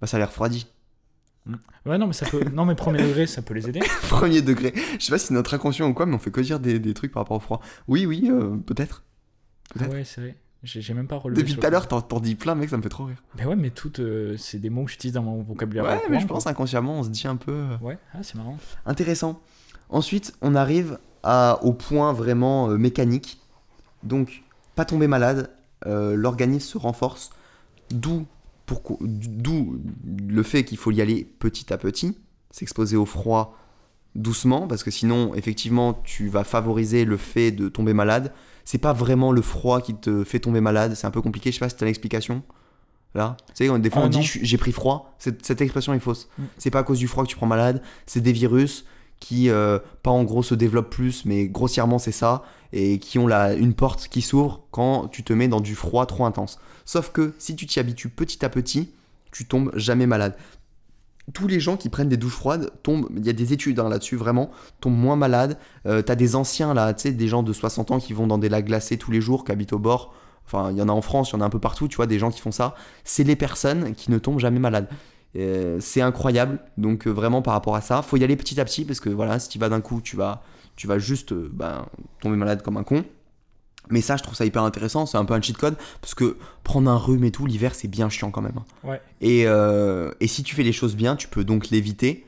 [0.00, 0.66] Bah ça a l'air refroidi.
[1.86, 2.44] Ouais, non, mais ça peut.
[2.52, 3.80] non, mais premier degré, ça peut les aider.
[4.10, 4.74] Premier degré.
[4.98, 6.78] Je sais pas si c'est notre inconscient ou quoi, mais on fait que dire des,
[6.78, 7.62] des trucs par rapport au froid.
[7.86, 9.02] Oui, oui, euh, peut-être.
[9.70, 9.92] Ah Peut-être.
[9.94, 10.36] ouais, c'est vrai.
[10.64, 11.40] J'ai même pas relevé.
[11.42, 13.22] Depuis tout à l'heure, t'en dis plein, mec, ça me fait trop rire.
[13.36, 15.84] Mais ouais, mais toutes, euh, c'est des mots que j'utilise dans mon vocabulaire.
[15.84, 16.34] Ouais, courant, mais je quoi.
[16.34, 17.52] pense inconsciemment, on se dit un peu.
[17.52, 18.58] euh, Ouais, ah, c'est marrant.
[18.84, 19.40] Intéressant.
[19.88, 23.40] Ensuite, on arrive à, au point vraiment euh, mécanique.
[24.02, 24.42] Donc,
[24.74, 25.50] pas tomber malade,
[25.86, 27.30] euh, l'organisme se renforce,
[27.90, 28.26] d'où
[30.28, 32.16] le fait qu'il faut y aller petit à petit,
[32.50, 33.56] s'exposer au froid
[34.14, 38.32] doucement, parce que sinon, effectivement, tu vas favoriser le fait de tomber malade.
[38.68, 41.54] C'est pas vraiment le froid qui te fait tomber malade, c'est un peu compliqué, je
[41.54, 42.42] sais pas si t'as l'explication.
[43.14, 44.22] Là, tu sais, des fois Ah, on dit non.
[44.22, 46.28] j'ai pris froid, cette, cette expression est fausse.
[46.36, 46.42] Mm.
[46.58, 48.84] C'est pas à cause du froid que tu prends malade, c'est des virus
[49.20, 52.42] qui, euh, pas en gros se développent plus, mais grossièrement c'est ça,
[52.74, 56.04] et qui ont la, une porte qui s'ouvre quand tu te mets dans du froid
[56.04, 56.58] trop intense.
[56.84, 58.90] Sauf que si tu t'y habitues petit à petit,
[59.32, 60.36] tu tombes jamais malade.
[61.34, 63.88] Tous les gens qui prennent des douches froides tombent, il y a des études hein,
[63.88, 64.50] là-dessus, vraiment,
[64.80, 65.58] tombent moins malades.
[65.86, 68.38] Euh, T'as des anciens là, tu sais, des gens de 60 ans qui vont dans
[68.38, 70.14] des lacs glacés tous les jours, qui habitent au bord.
[70.46, 71.96] Enfin, il y en a en France, il y en a un peu partout, tu
[71.96, 72.74] vois, des gens qui font ça.
[73.04, 74.88] C'est les personnes qui ne tombent jamais malades.
[75.36, 76.58] Euh, c'est incroyable.
[76.78, 79.10] Donc euh, vraiment par rapport à ça, faut y aller petit à petit parce que
[79.10, 80.42] voilà, si tu vas d'un coup, tu vas,
[80.76, 81.86] tu vas juste ben,
[82.20, 83.04] tomber malade comme un con.
[83.90, 85.06] Mais ça, je trouve ça hyper intéressant.
[85.06, 87.88] C'est un peu un cheat code parce que prendre un rhume et tout l'hiver, c'est
[87.88, 88.58] bien chiant quand même.
[88.58, 88.88] hein.
[88.88, 89.00] Ouais.
[89.20, 92.26] Et, euh, et si tu fais les choses bien, tu peux donc l'éviter.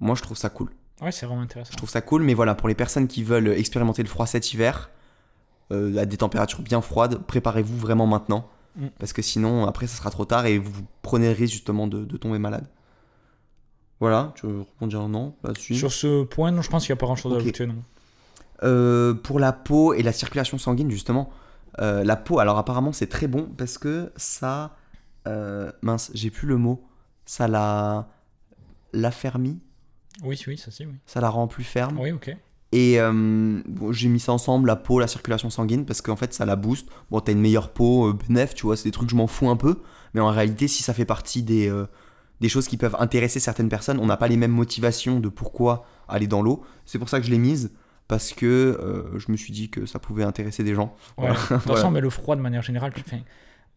[0.00, 0.70] Moi, je trouve ça cool.
[1.02, 1.70] Ouais, c'est vraiment intéressant.
[1.72, 4.52] Je trouve ça cool, mais voilà, pour les personnes qui veulent expérimenter le froid cet
[4.52, 4.90] hiver,
[5.72, 8.48] euh, à des températures bien froides, préparez-vous vraiment maintenant.
[8.76, 8.86] Mm.
[8.98, 12.04] Parce que sinon, après, ça sera trop tard et vous prenez le risque justement de,
[12.04, 12.66] de tomber malade.
[14.00, 15.34] Voilà, tu veux répondre non?
[15.44, 17.38] Là-dessus Sur ce point, non, je pense qu'il n'y a pas grand chose Ok.
[17.38, 17.82] à ajouter, non.
[18.62, 21.30] Euh, Pour la peau et la circulation sanguine, justement,
[21.80, 24.76] euh, la peau, alors apparemment, c'est très bon parce que ça.
[25.26, 26.84] euh, mince, j'ai plus le mot.
[27.26, 28.08] Ça la.
[28.92, 29.60] l'affermit,
[30.24, 30.94] Oui, oui, ça si, oui.
[31.06, 31.98] ça la rend plus ferme.
[31.98, 32.36] Oui, ok.
[32.72, 36.44] Et bon, j'ai mis ça ensemble, la peau, la circulation sanguine, parce qu'en fait ça
[36.44, 36.88] la booste.
[37.10, 39.48] Bon, t'as une meilleure peau, bénef, tu vois, c'est des trucs que je m'en fous
[39.50, 39.80] un peu.
[40.14, 41.72] Mais en réalité, si ça fait partie des,
[42.40, 45.84] des choses qui peuvent intéresser certaines personnes, on n'a pas les mêmes motivations de pourquoi
[46.08, 46.62] aller dans l'eau.
[46.86, 47.72] C'est pour ça que je l'ai mise,
[48.10, 50.96] parce que euh, je me suis dit que ça pouvait intéresser des gens.
[51.16, 51.28] Ouais.
[51.28, 51.34] Voilà.
[51.34, 52.92] De toute façon, mais le froid, de manière générale,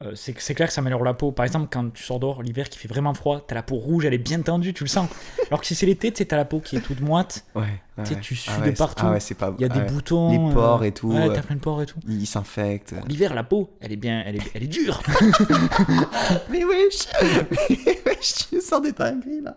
[0.01, 1.31] euh, c'est clair que ça améliore la peau.
[1.31, 4.05] Par exemple, quand tu sors dehors l'hiver qui fait vraiment froid, t'as la peau rouge,
[4.05, 5.07] elle est bien tendue, tu le sens.
[5.49, 7.79] Alors que si c'est l'été, t'as la peau qui est toute moite, Ouais.
[8.05, 9.05] Tu tu sues Ah de partout.
[9.05, 10.31] Ah pas il y a des boutons.
[10.31, 11.35] Les euh, pores et tout, Ouais, ouais.
[11.35, 11.99] t'as plein de pores et tout.
[12.07, 12.95] Ils s'infectent.
[13.07, 15.03] L'hiver, la peau, elle est bien, elle est, elle est dure.
[16.49, 17.05] Mais wesh
[17.69, 19.55] Mais wesh, tu sors des dingueries là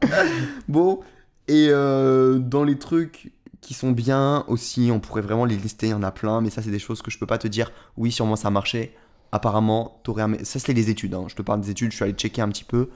[0.69, 1.01] Bon,
[1.49, 5.91] et euh, dans les trucs qui sont bien aussi, on pourrait vraiment les lister, il
[5.91, 7.73] y en a plein, mais ça c'est des choses que je peux pas te dire,
[7.97, 8.95] oui sûrement ça a marché,
[9.33, 11.25] apparemment t'aurais Ça c'est les études, hein.
[11.29, 12.91] je te parle des études, je suis allé checker un petit peu,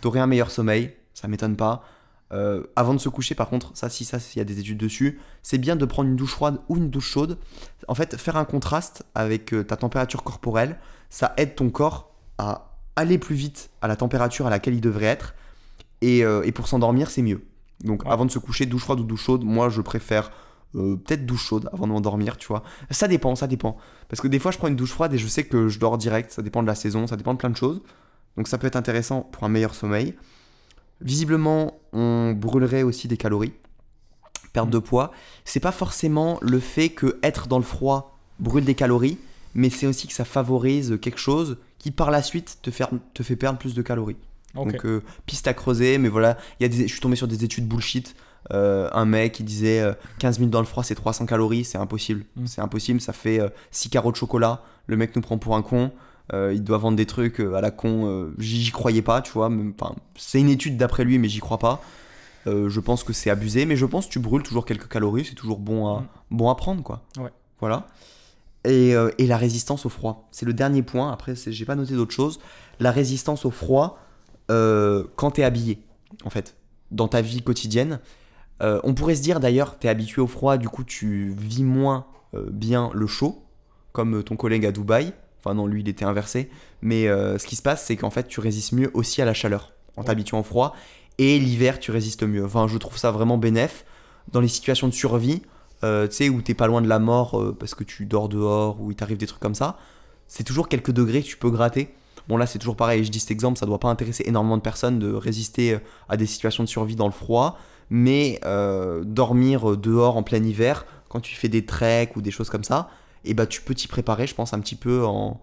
[0.00, 1.84] t'aurais un meilleur sommeil, ça m'étonne pas.
[2.32, 4.78] Euh, avant de se coucher par contre, ça si ça il y a des études
[4.78, 7.38] dessus, c'est bien de prendre une douche froide ou une douche chaude.
[7.86, 10.78] En fait, faire un contraste avec euh, ta température corporelle,
[11.10, 15.06] ça aide ton corps à aller plus vite à la température à laquelle il devrait
[15.06, 15.34] être.
[16.00, 17.42] Et, euh, et pour s'endormir, c'est mieux.
[17.84, 18.10] Donc Ouais.
[18.10, 20.32] avant de se coucher, douche froide ou douche chaude, moi je préfère
[20.74, 22.64] euh, peut-être douche chaude avant de m'endormir, tu vois.
[22.90, 23.76] Ça dépend, ça dépend.
[24.08, 25.96] Parce que des fois, je prends une douche froide et je sais que je dors
[25.98, 26.32] direct.
[26.32, 27.80] Ça dépend de la saison, ça dépend de plein de choses.
[28.36, 30.14] Donc ça peut être intéressant pour un meilleur sommeil.
[31.00, 33.52] Visiblement, on brûlerait aussi des calories.
[34.52, 35.10] Perte de poids.
[35.44, 39.18] C'est pas forcément le fait que être dans le froid brûle des calories,
[39.54, 43.22] mais c'est aussi que ça favorise quelque chose qui par la suite te, fait- te
[43.22, 44.16] fait perdre plus de calories.
[44.54, 47.28] Donc euh, piste à creuser, mais voilà, il y a des, je suis tombé sur
[47.28, 48.14] des études bullshit.
[48.52, 51.78] Euh, un mec qui disait euh, 15 minutes dans le froid c'est 300 calories, c'est
[51.78, 52.24] impossible.
[52.36, 52.46] Mm.
[52.46, 53.40] C'est impossible, ça fait
[53.70, 54.62] 6 carreaux de chocolat.
[54.86, 55.90] Le mec nous prend pour un con.
[56.32, 58.06] Euh, il doit vendre des trucs euh, à la con.
[58.06, 59.50] euh, j'y croyais pas, tu vois.
[60.16, 61.82] c'est une étude d'après lui, mais j'y crois pas.
[62.46, 65.24] Euh, je pense que c'est abusé, mais je pense que tu brûles toujours quelques calories,
[65.24, 66.06] c'est toujours bon à, Mm.
[66.30, 67.02] bon à prendre, quoi.
[67.18, 67.30] Ouais.
[67.60, 67.86] Voilà.
[68.64, 70.28] Et, euh, et la résistance au froid.
[70.30, 71.12] C'est le dernier point.
[71.12, 72.40] Après, j'ai pas noté d'autre chose.
[72.80, 73.98] La résistance au froid
[74.50, 75.82] euh, quand t'es habillé,
[76.24, 76.56] en fait,
[76.90, 78.00] dans ta vie quotidienne.
[78.62, 82.06] Euh, on pourrait se dire d'ailleurs, t'es habitué au froid, du coup, tu vis moins
[82.34, 83.42] euh, bien le chaud,
[83.92, 85.12] comme euh, ton collègue à Dubaï.
[85.40, 86.48] Enfin, non, lui, il était inversé.
[86.80, 89.74] Mais ce qui se passe, c'est qu'en fait, tu résistes mieux aussi à la chaleur
[89.96, 90.74] en t'habituant au froid.
[91.18, 92.44] Et l'hiver, tu résistes mieux.
[92.44, 93.84] Enfin, je trouve ça vraiment bénéf.
[94.32, 95.42] Dans les situations de survie,
[95.84, 98.28] euh, tu sais, où t'es pas loin de la mort euh, parce que tu dors
[98.28, 99.76] dehors ou il t'arrive des trucs comme ça,
[100.26, 101.94] c'est toujours quelques degrés que tu peux gratter.
[102.28, 103.04] Bon, là, c'est toujours pareil.
[103.04, 106.16] Je dis cet exemple, ça doit pas intéresser énormément de personnes de résister euh, à
[106.16, 107.58] des situations de survie dans le froid.
[107.90, 112.30] Mais euh, dormir euh, dehors en plein hiver, quand tu fais des treks ou des
[112.30, 112.88] choses comme ça,
[113.24, 115.40] et bah, tu peux t'y préparer, je pense, un petit peu en.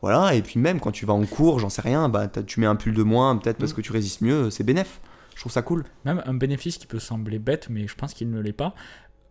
[0.00, 2.66] Voilà, et puis même quand tu vas en cours, j'en sais rien, bah, tu mets
[2.66, 3.76] un pull de moins, peut-être parce Mm.
[3.76, 5.00] que tu résistes mieux, c'est bénéf.
[5.34, 5.84] Je trouve ça cool.
[6.04, 8.74] Même un bénéfice qui peut sembler bête, mais je pense qu'il ne l'est pas.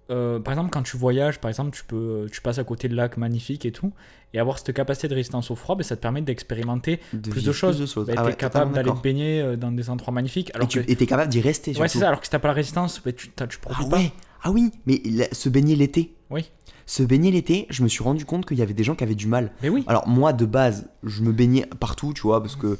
[0.09, 2.95] Euh, par exemple, quand tu voyages, par exemple, tu, peux, tu passes à côté de
[2.95, 3.93] lacs magnifiques et tout,
[4.33, 7.43] et avoir cette capacité de résistance au froid, ben, ça te permet d'expérimenter De plus
[7.45, 7.79] de choses.
[8.07, 10.49] Ben, Ah t'es ouais, capable d'aller te baigner euh, dans des endroits magnifiques.
[10.49, 12.07] Et Alors tu que, et t'es capable d'y rester, ouais, c'est ça.
[12.07, 13.97] Alors que si t'as pas la résistance, ben, tu, tu Ah profites pas.
[13.97, 14.11] ouais,
[14.43, 16.13] ah oui, mais la- se baigner l'été.
[16.29, 16.49] Oui.
[16.85, 19.15] Se baigner l'été, je me suis rendu compte qu'il y avait des gens qui avaient
[19.15, 19.51] du mal.
[19.61, 19.85] Mais oui.
[19.87, 22.79] Alors moi de base, je me baignais partout, tu vois, parce que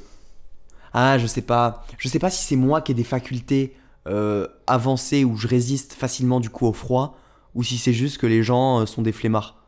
[0.92, 3.74] ah, je sais pas, je sais pas si c'est moi qui ai des facultés
[4.06, 7.16] euh, avancées où je résiste facilement du coup au froid,
[7.54, 9.58] ou si c'est juste que les gens euh, sont des flemmards.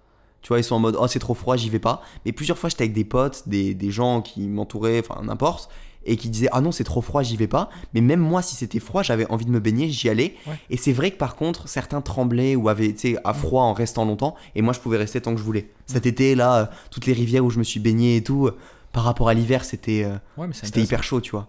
[0.42, 2.02] Tu vois, ils sont en mode oh c'est trop froid, j'y vais pas.
[2.26, 5.70] Mais plusieurs fois j'étais avec des potes, des, des gens qui m'entouraient, enfin n'importe,
[6.04, 7.70] et qui disaient ah non c'est trop froid, j'y vais pas.
[7.94, 10.34] Mais même moi si c'était froid, j'avais envie de me baigner, j'y allais.
[10.46, 10.58] Ouais.
[10.68, 14.04] Et c'est vrai que par contre certains tremblaient ou avaient sais à froid en restant
[14.04, 15.70] longtemps, et moi je pouvais rester tant que je voulais.
[15.86, 18.58] Cet été là, euh, toutes les rivières où je me suis baigné et tout, euh,
[18.92, 20.06] par rapport à l'hiver c'était
[20.36, 21.48] Ouais, c'était hyper chaud, tu vois.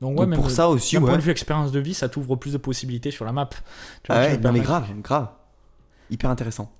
[0.00, 1.08] Donc, ouais, Donc même pour ça aussi, d'un ouais.
[1.08, 3.46] point de vue expérience de vie, ça t'ouvre plus de possibilités sur la map.
[3.46, 3.56] Tu
[4.12, 5.28] vois, Ah ouais, non mais grave, grave.
[6.10, 6.70] Hyper intéressant.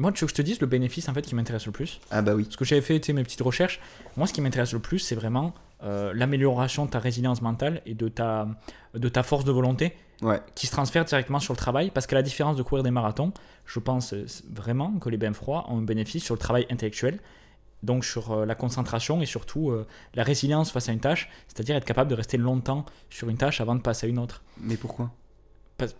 [0.00, 2.00] Moi, tu veux que je te dise le bénéfice en fait qui m'intéresse le plus?
[2.10, 2.44] Ah bah oui.
[2.44, 3.80] Parce que j'avais fait mes petites recherches.
[4.16, 7.94] Moi, ce qui m'intéresse le plus, c'est vraiment euh, l'amélioration de ta résilience mentale et
[7.94, 8.46] de ta,
[8.94, 10.40] de ta force de volonté Ouais.
[10.56, 11.90] qui se transfère directement sur le travail.
[11.92, 13.32] Parce qu'à la différence de courir des marathons,
[13.66, 17.18] je pense euh, vraiment que les bains froids ont un bénéfice sur le travail intellectuel.
[17.82, 21.76] Donc sur euh, la concentration et surtout euh, la résilience face à une tâche, c'est-à-dire
[21.76, 24.42] être capable de rester longtemps sur une tâche avant de passer à une autre.
[24.60, 25.10] Mais pourquoi?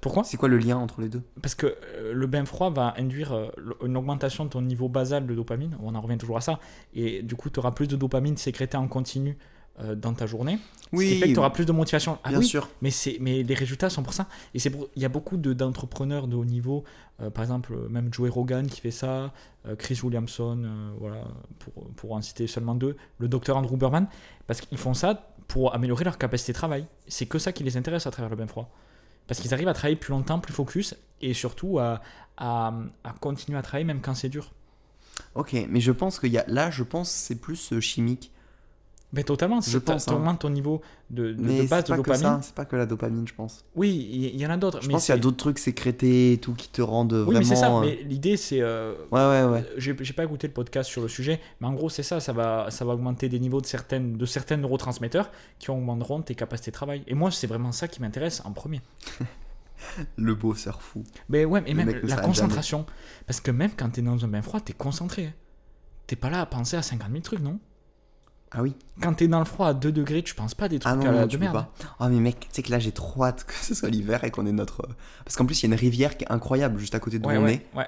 [0.01, 0.25] Pourquoi?
[0.25, 1.23] C'est quoi le lien entre les deux?
[1.41, 3.49] Parce que euh, le bain froid va induire euh,
[3.85, 5.77] une augmentation de ton niveau basal de dopamine.
[5.83, 6.59] On en revient toujours à ça.
[6.95, 9.39] Et du coup, tu auras plus de dopamine sécrétée en continu
[9.81, 10.59] euh, dans ta journée.
[10.93, 12.19] ce qui fait que tu auras plus de motivation.
[12.25, 12.69] Ah bien oui, sûr.
[12.83, 14.27] mais, mais les résultats sont pour ça.
[14.55, 16.85] Et c'est il y a beaucoup de, d'entrepreneurs de haut niveau,
[17.21, 19.33] euh, par exemple, euh, même Joey Rogan qui fait ça,
[19.67, 21.25] euh, Chris Williamson, voilà,
[21.59, 24.07] pour, pour en citer seulement deux, le docteur Andrew Berman,
[24.47, 26.87] parce qu'ils font ça pour améliorer leur capacité de travail.
[27.07, 28.71] C'est que ça qui les intéresse à travers le bain froid.
[29.27, 32.01] Parce qu'ils arrivent à travailler plus longtemps, plus focus, et surtout à,
[32.37, 32.73] à,
[33.05, 34.53] à continuer à travailler même quand c'est dur.
[35.35, 38.31] Ok, mais je pense y a là, je pense que c'est plus chimique.
[39.15, 40.17] Mais totalement, Je pense, tu hein.
[40.17, 42.41] augmentes ton niveau de, de- Mais de base de dopamine.
[42.43, 43.65] c'est pas que la dopamine, je pense.
[43.75, 44.83] Oui, il y, en a d'autres.
[44.83, 47.21] Je mais pense qu'il y a d'autres trucs sécrétés et tout qui te rendent Oui,
[47.25, 47.39] vraiment.
[47.39, 47.75] mais c'est ça.
[47.75, 48.61] euh, Mais l'idée, c'est.
[48.61, 49.65] euh, Ouais, ouais, ouais.
[49.79, 52.21] J'ai pas écouté le podcast sur le sujet, mais en gros, c'est ça.
[52.21, 56.35] Ça va, ça va augmenter des niveaux de certaines, de certains neurotransmetteurs qui augmenteront tes
[56.35, 57.03] capacités de travail.
[57.07, 58.83] Et moi, c'est vraiment ça qui m'intéresse en premier.
[60.17, 61.05] Le bosseur fou.
[61.31, 62.85] Mais ouais, mais même la concentration.
[63.27, 65.27] Parce que même quand t'es dans un bain froid, t'es concentré.
[65.27, 65.33] hein.
[66.07, 67.59] T'es pas là à penser à 50 000 trucs, non?
[68.51, 68.75] Ah oui.
[69.03, 70.97] Quand t'es dans le froid à 2 degrés, tu penses pas à des trucs Ah
[70.97, 71.53] non, à la non, de merde.
[71.53, 71.73] pas.
[72.01, 74.31] Ah mais mec, tu sais que là j'ai trop hâte que ce soit l'hiver et
[74.31, 74.83] qu'on ait notre.
[74.83, 74.93] euh,
[75.25, 77.27] Parce qu'en plus il y a une rivière qui est incroyable juste à côté de
[77.27, 77.77] où Ouais, on ouais, est.
[77.77, 77.87] ouais.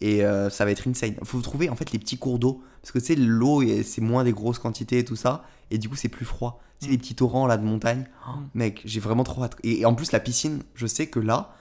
[0.00, 1.14] Et euh, ça va être insane.
[1.24, 2.62] Faut trouver en fait les petits cours d'eau.
[2.80, 5.44] Parce que tu sais, l'eau, et- c'est moins des grosses quantités et tout ça.
[5.70, 6.60] Et du coup, c'est plus froid.
[6.80, 6.92] C'est Mm.
[6.92, 8.06] les petits torrents là de montagne.
[8.26, 9.56] Oh, mec, j'ai vraiment trop hâte.
[9.62, 11.54] Et, et en plus, la piscine, je sais que là,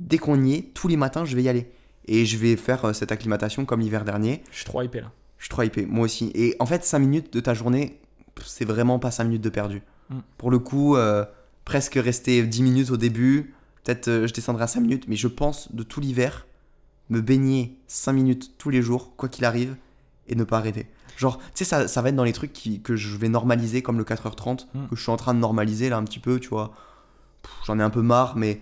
[0.00, 1.70] dès qu'on y est, tous les matins, je vais y aller.
[2.06, 4.42] Et je vais faire euh, cette acclimatation comme l'hiver dernier.
[4.50, 5.10] Je suis trop hypé là.
[5.38, 6.30] Je suis trop hypé, moi aussi.
[6.34, 8.00] Et en fait, 5 minutes de ta journée,
[8.44, 9.82] c'est vraiment pas 5 minutes de perdu.
[10.10, 10.18] Mm.
[10.36, 11.24] Pour le coup, euh,
[11.64, 13.54] presque rester 10 minutes au début.
[13.84, 15.04] Peut-être euh, je descendrai à 5 minutes.
[15.08, 16.46] Mais je pense de tout l'hiver,
[17.08, 19.76] me baigner 5 minutes tous les jours, quoi qu'il arrive,
[20.28, 20.86] et ne pas arrêter.
[21.16, 23.82] Genre, tu sais, ça, ça va être dans les trucs qui, que je vais normaliser,
[23.82, 24.88] comme le 4h30, Mm.
[24.88, 26.72] que je suis en train de normaliser là un petit peu, tu vois.
[27.66, 28.60] J'en ai un peu marre, mais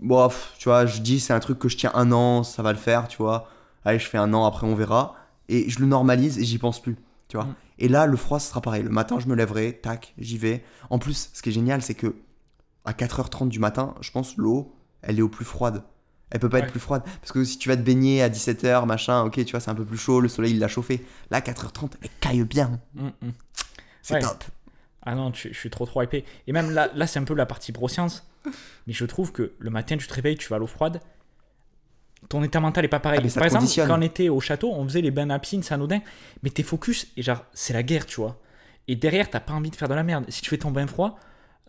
[0.00, 2.62] bon, pff, tu vois, je dis c'est un truc que je tiens un an, ça
[2.62, 3.48] va le faire, tu vois.
[3.84, 5.14] Allez, je fais un an, après on verra.
[5.48, 6.96] Et je le normalise et j'y pense plus,
[7.28, 7.46] tu vois.
[7.46, 7.54] Mm.
[7.80, 8.82] Et là, le froid, ce sera pareil.
[8.82, 10.64] Le matin, je me lèverai, tac, j'y vais.
[10.90, 12.14] En plus, ce qui est génial, c'est que
[12.84, 15.82] à 4h30 du matin, je pense l'eau, elle est au plus froide.
[16.30, 16.64] Elle peut pas Ouais.
[16.64, 17.02] être plus froide.
[17.20, 19.74] Parce que si tu vas te baigner à 17h, machin, ok, tu vois, c'est un
[19.74, 21.04] peu plus chaud, le soleil, il l'a chauffé.
[21.30, 22.80] Là, 4h30, elle caille bien.
[22.94, 23.30] Mm, mm.
[24.02, 24.20] C'est Ouais.
[24.20, 24.44] top.
[25.06, 26.24] Ah non, je suis trop trop hypé.
[26.46, 28.26] Et même là, là c'est un peu la partie broscience.
[28.86, 31.00] Mais je trouve que le matin, tu te réveilles, tu vas à l'eau froide.
[32.28, 33.18] Ton état mental est pas pareil.
[33.20, 35.62] Ah, mais Par exemple, quand on était au château, on faisait les bains à piscine,
[35.62, 36.00] c'est anodin.
[36.42, 38.36] Mais t'es focus et genre, c'est la guerre, tu vois.
[38.88, 40.24] Et derrière, t'as pas envie de faire de la merde.
[40.28, 41.18] Si tu fais ton bain froid,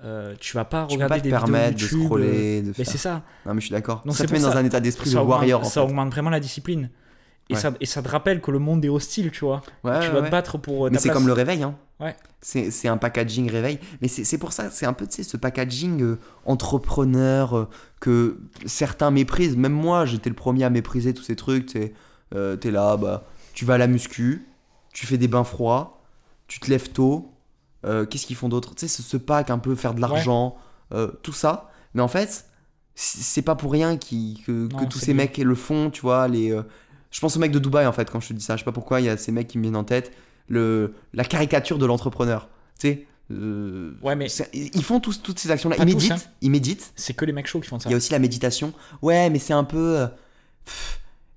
[0.03, 1.99] euh, tu vas pas Tu peux regarder pas te des vidéos permettre de YouTube.
[1.99, 2.85] euh, scroller, de Mais faire.
[2.87, 3.23] c'est ça.
[3.45, 4.03] Non, mais je suis d'accord.
[4.11, 5.61] Ça te met dans un état d'esprit de Ça warrior.
[5.61, 5.79] en ça fait.
[5.87, 6.89] augmente vraiment la discipline.
[7.49, 7.59] Et, Ouais.
[7.59, 9.61] ça, et ça te rappelle que le monde est hostile, tu vois.
[9.83, 11.75] Ouais, tu dois te battre pour euh, Mais c'est comme le réveil, hein.
[11.99, 12.15] Ouais.
[12.41, 13.79] C'est un packaging réveil.
[14.01, 17.69] Mais c'est pour ça, c'est un peu, tu sais, ce packaging euh, entrepreneur euh,
[17.99, 19.57] que certains méprisent.
[19.57, 21.67] Même moi, j'étais le premier à mépriser tous ces trucs.
[21.67, 21.93] Tu sais,
[22.33, 23.23] euh, t'es là, bah,
[23.53, 24.47] tu vas à la muscu,
[24.93, 26.01] tu fais des bains froids,
[26.47, 27.31] tu te lèves tôt.
[28.09, 28.73] Qu'est-ce qu'ils font d'autre?
[28.73, 30.57] Tu sais, ce, ce pack un peu faire de l'argent,
[31.21, 31.69] tout ça.
[31.93, 32.45] Mais en fait,
[32.95, 35.25] c'est pas pour rien qui, que, que tous ces bien.
[35.25, 36.27] mecs le font, tu vois.
[36.27, 36.51] Les,
[37.15, 38.55] je pense aux mecs de Dubaï en fait quand je te dis ça.
[38.57, 40.11] Je sais pas pourquoi il y a ces mecs qui me viennent en tête.
[40.49, 42.49] Le, la caricature de l'entrepreneur.
[42.77, 45.77] Tu sais, euh, Ouais, mais ils font tous, toutes ces actions-là.
[45.79, 46.17] Ils tous, méditent, hein.
[46.41, 46.91] ils méditent.
[46.97, 47.87] c'est que les mecs chauds qui font ça.
[47.87, 48.73] Il y a aussi la méditation.
[49.01, 49.97] Ouais, mais c'est un peu.
[49.99, 50.07] euh,
[50.65, 50.71] tu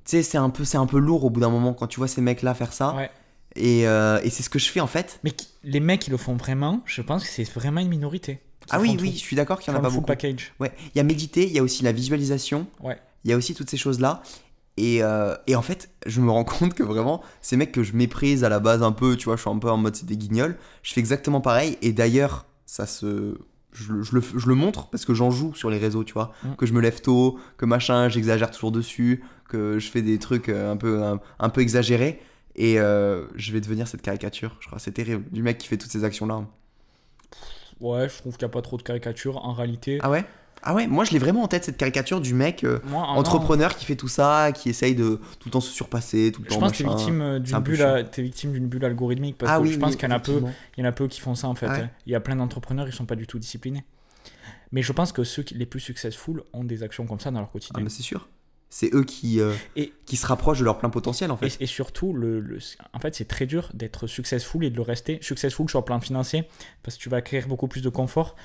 [0.04, 2.08] sais, c'est un peu, c'est un peu lourd au bout d'un moment quand tu vois
[2.08, 2.94] ces mecs-là faire ça.
[2.96, 3.10] Ouais.
[3.54, 5.20] Et, euh, et c'est ce que je fais en fait.
[5.22, 8.40] Mais qui- les mecs qui le font vraiment, je pense que c'est vraiment une minorité.
[8.70, 9.14] Ah oui, oui, tout.
[9.16, 10.04] je suis d'accord qu'il y en a pas beaucoup.
[10.06, 10.52] package.
[10.60, 12.66] Ouais, il y a méditer, il y a aussi la visualisation.
[12.82, 12.98] Ouais.
[13.24, 14.22] Il y a aussi toutes ces choses-là.
[14.78, 17.94] Et, euh, et en fait, je me rends compte que vraiment, ces mecs que je
[17.94, 20.06] méprise à la base un peu, tu vois, je suis un peu en mode c'est
[20.06, 21.76] des guignols, je fais exactement pareil.
[21.82, 23.36] Et d'ailleurs, ça se.
[23.72, 26.14] Je, le- je le, je le montre parce que j'en joue sur les réseaux, tu
[26.14, 26.32] vois.
[26.42, 26.54] Mm.
[26.56, 30.48] Que je me lève tôt, que machin, j'exagère toujours dessus, que je fais des trucs
[30.48, 32.20] euh, un peu, un, un peu exagérés.
[32.56, 34.78] Et euh, je vais devenir cette caricature, je crois.
[34.78, 35.24] C'est terrible.
[35.30, 36.44] Du mec qui fait toutes ces actions-là.
[37.80, 39.98] Ouais, je trouve qu'il n'y a pas trop de caricatures en réalité.
[40.02, 40.24] Ah ouais?
[40.62, 42.64] Ah ouais, moi je l'ai vraiment en tête, cette caricature du mec.
[42.64, 46.32] euh, Moi, entrepreneur qui fait tout ça, qui essaye de tout le temps se surpasser,
[46.32, 48.66] tout le Je temps pense que t'es victime euh, d'une bulle, à- t'es victime d'une
[48.66, 50.42] bulle algorithmique parce ah que oui, je pense oui, qu'il y en a peu,
[50.76, 51.68] il y en a peu qui font ça en fait.
[51.68, 51.80] Ouais.
[51.80, 51.90] hein.
[52.06, 53.84] Il y a plein d'entrepreneurs, ils sont pas du tout disciplinés.
[54.72, 57.38] Mais je pense que ceux qui, les plus successful ont des actions comme ça dans
[57.40, 57.82] leur Ah quotidien.
[57.82, 58.28] mais c'est sûr.
[58.70, 61.56] C'est eux qui, euh, Et- qui se rapprochent de leur plein potentiel en fait.
[61.58, 62.58] Et, et surtout, le, le-
[62.92, 65.18] en fait, c'est très dur d'être successful et de le rester.
[65.22, 66.46] Successful sur le plan financier,
[66.82, 68.36] parce que tu vas acquérir beaucoup plus de confort.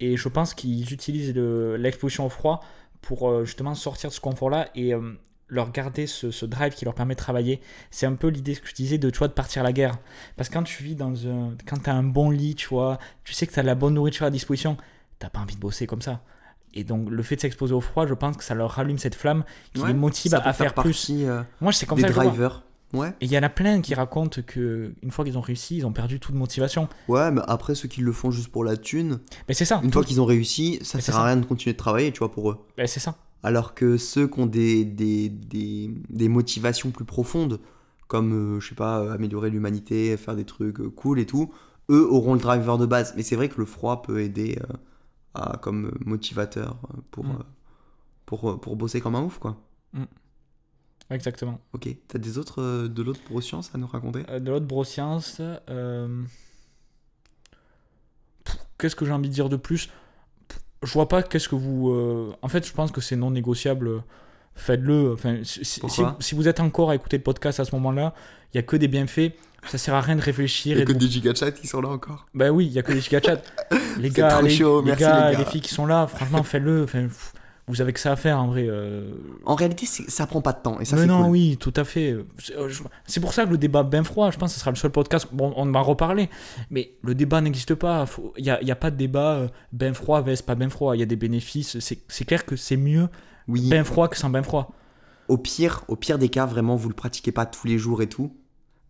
[0.00, 2.60] Et je pense qu'ils utilisent le- l'exposition au froid
[3.02, 5.12] pour euh, justement sortir de ce confort-là et euh,
[5.48, 7.60] leur garder ce, ce drive qui leur permet de travailler.
[7.90, 9.98] C'est un peu l'idée que je disais de, tu vois, de partir à la guerre.
[10.36, 11.54] Parce que quand tu vis dans un.
[11.66, 13.74] Quand tu as un bon lit, tu vois, tu sais que tu as de la
[13.74, 14.76] bonne nourriture à disposition,
[15.18, 16.20] t'as pas envie de bosser comme ça.
[16.72, 19.16] Et donc, le fait de s'exposer au froid, je pense que ça leur rallume cette
[19.16, 19.44] flamme
[19.74, 21.08] qui Ouais, les motive à, à faire, plus.
[21.10, 22.62] euh, Moi, c'est comme des ça drivers.
[22.92, 23.10] Ouais.
[23.20, 25.86] Et il y en a plein qui racontent que une fois qu'ils ont réussi, ils
[25.86, 26.88] ont perdu toute motivation.
[27.08, 29.80] Ouais, mais après ceux qui le font juste pour la thune, Mais c'est ça.
[29.84, 32.18] une fois qu'ils ont réussi, ça Mais sert à rien de continuer de travailler, tu
[32.18, 32.58] vois, pour eux.
[32.76, 33.14] Ben, c'est ça.
[33.42, 37.60] Alors que ceux qui ont des, des, des, des motivations plus profondes,
[38.08, 41.52] comme, euh, je sais pas, euh, améliorer l'humanité, faire des trucs euh, cool et tout,
[41.90, 43.14] eux auront le driver de base.
[43.16, 44.74] Mais c'est vrai que le froid peut aider euh,
[45.34, 46.76] à, comme motivateur
[47.12, 47.38] pour, Mm.
[48.26, 49.56] pour, pour bosser comme un ouf, quoi.
[51.10, 51.60] Exactement.
[51.72, 54.22] Ok, t'as des autres, euh, de l'autre broscience à nous raconter?
[54.28, 56.22] Euh, de l'autre broscience, euh,
[58.78, 59.88] qu'est-ce que j'ai envie de dire de plus?
[60.48, 61.90] Pff, Je vois pas qu'est-ce que vous.
[61.90, 64.02] euh, En fait, je pense que c'est non négociable.
[64.54, 65.12] Faites-le.
[65.12, 66.16] Enfin, si, si- Pourquoi?
[66.20, 68.14] si vous êtes encore à écouter le podcast à ce moment-là,
[68.52, 69.32] il y a que des bienfaits.
[69.66, 70.78] Ça sert à rien de réfléchir.
[70.78, 72.26] et de- des gigachats qui sont là encore.
[72.34, 73.42] Bah oui, il y a que des gigachats.
[73.98, 75.38] Les gars, les, chaud, les merci, gars, les gars.
[75.40, 76.84] les filles qui sont là, franchement, faites-le.
[76.84, 77.32] Enfin, pff,
[77.70, 78.66] vous avez que ça à faire en vrai.
[78.68, 79.10] euh,
[79.46, 81.30] En réalité, ça prend pas de temps et ça mais non, cool.
[81.30, 82.16] oui, tout à fait.
[82.38, 82.68] C'est euh,
[83.06, 84.90] c'est pour ça que le débat bien froid, je pense que ce sera le seul
[84.90, 85.28] podcast.
[85.32, 86.28] Bon, on va reparler.
[86.70, 88.04] Mais le débat n'existe pas.
[88.36, 90.94] Il n'y a, y a pas de débat ben froid vs pas ben froid.
[90.96, 91.78] Il y a des bénéfices.
[91.78, 93.08] C'est c'est clair que c'est mieux
[93.48, 93.68] Oui.
[93.68, 94.72] ben froid que sans ben froid.
[95.28, 98.08] Au pire, au pire des cas, vraiment, vous le pratiquez pas tous les jours et
[98.08, 98.32] tout.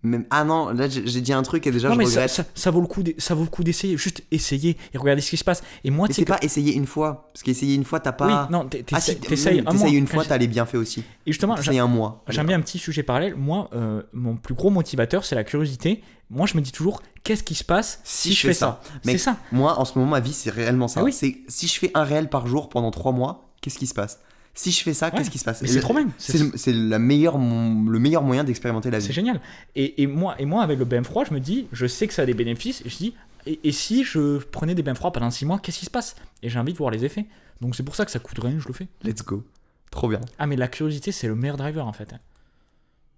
[0.03, 0.25] Même...
[0.31, 2.31] Ah non, là j'ai j'ai dit un truc et déjà non, je mais regrette.
[2.31, 3.99] ça, ça vaut le coup d'e- ça vaut le coup d'essayer.
[3.99, 5.63] Juste essayer et regarder ce qui se passe.
[5.85, 6.29] Et moi, c'est que.
[6.29, 7.29] pas essayer une fois.
[7.35, 8.47] Parce qu'essayer une fois, t'as pas.
[8.51, 9.89] Oui, non, ah si, t'essayes un mois.
[9.91, 11.01] une fois, j'ai- t'as les bienfaits aussi.
[11.27, 12.25] Et justement, T'essayes un mois.
[12.29, 13.35] J'aime bien un petit sujet parallèle.
[13.37, 16.03] Moi, euh, mon plus gros motivateur, c'est la curiosité.
[16.31, 19.37] Moi, je me dis toujours, qu'est-ce qui se passe si, je fais ça, C'est ça.
[19.53, 21.01] Moi, en ce moment, ma vie, c'est réellement ça.
[21.01, 21.13] Ah oui.
[21.13, 24.21] C'est si je fais un réel par jour pendant trois mois, qu'est-ce qui se passe?
[24.63, 25.13] Si je fais ça, Ouais.
[25.17, 26.09] qu'est-ce qui se passe c'est trop bien.
[26.19, 29.13] C'est le, c'est meilleur moyen d'expérimenter la C'est vie.
[29.15, 29.41] génial.
[29.75, 32.13] Et, et moi, et moi, avec le bain froid, je me dis, je sais que
[32.13, 32.83] ça a des bénéfices.
[32.85, 33.15] Et je dis,
[33.47, 36.15] et, et si je prenais des bains froids pendant 6 mois, qu'est-ce qui se passe
[36.43, 37.25] Et j'ai envie de voir les effets.
[37.63, 38.89] Donc c'est pour ça que ça coûte rien, je le fais.
[39.03, 39.43] Let's go.
[39.91, 40.21] Trop bien.
[40.39, 42.13] Ah, mais la curiosité, c'est le meilleur driver en fait.
[42.13, 42.19] hein.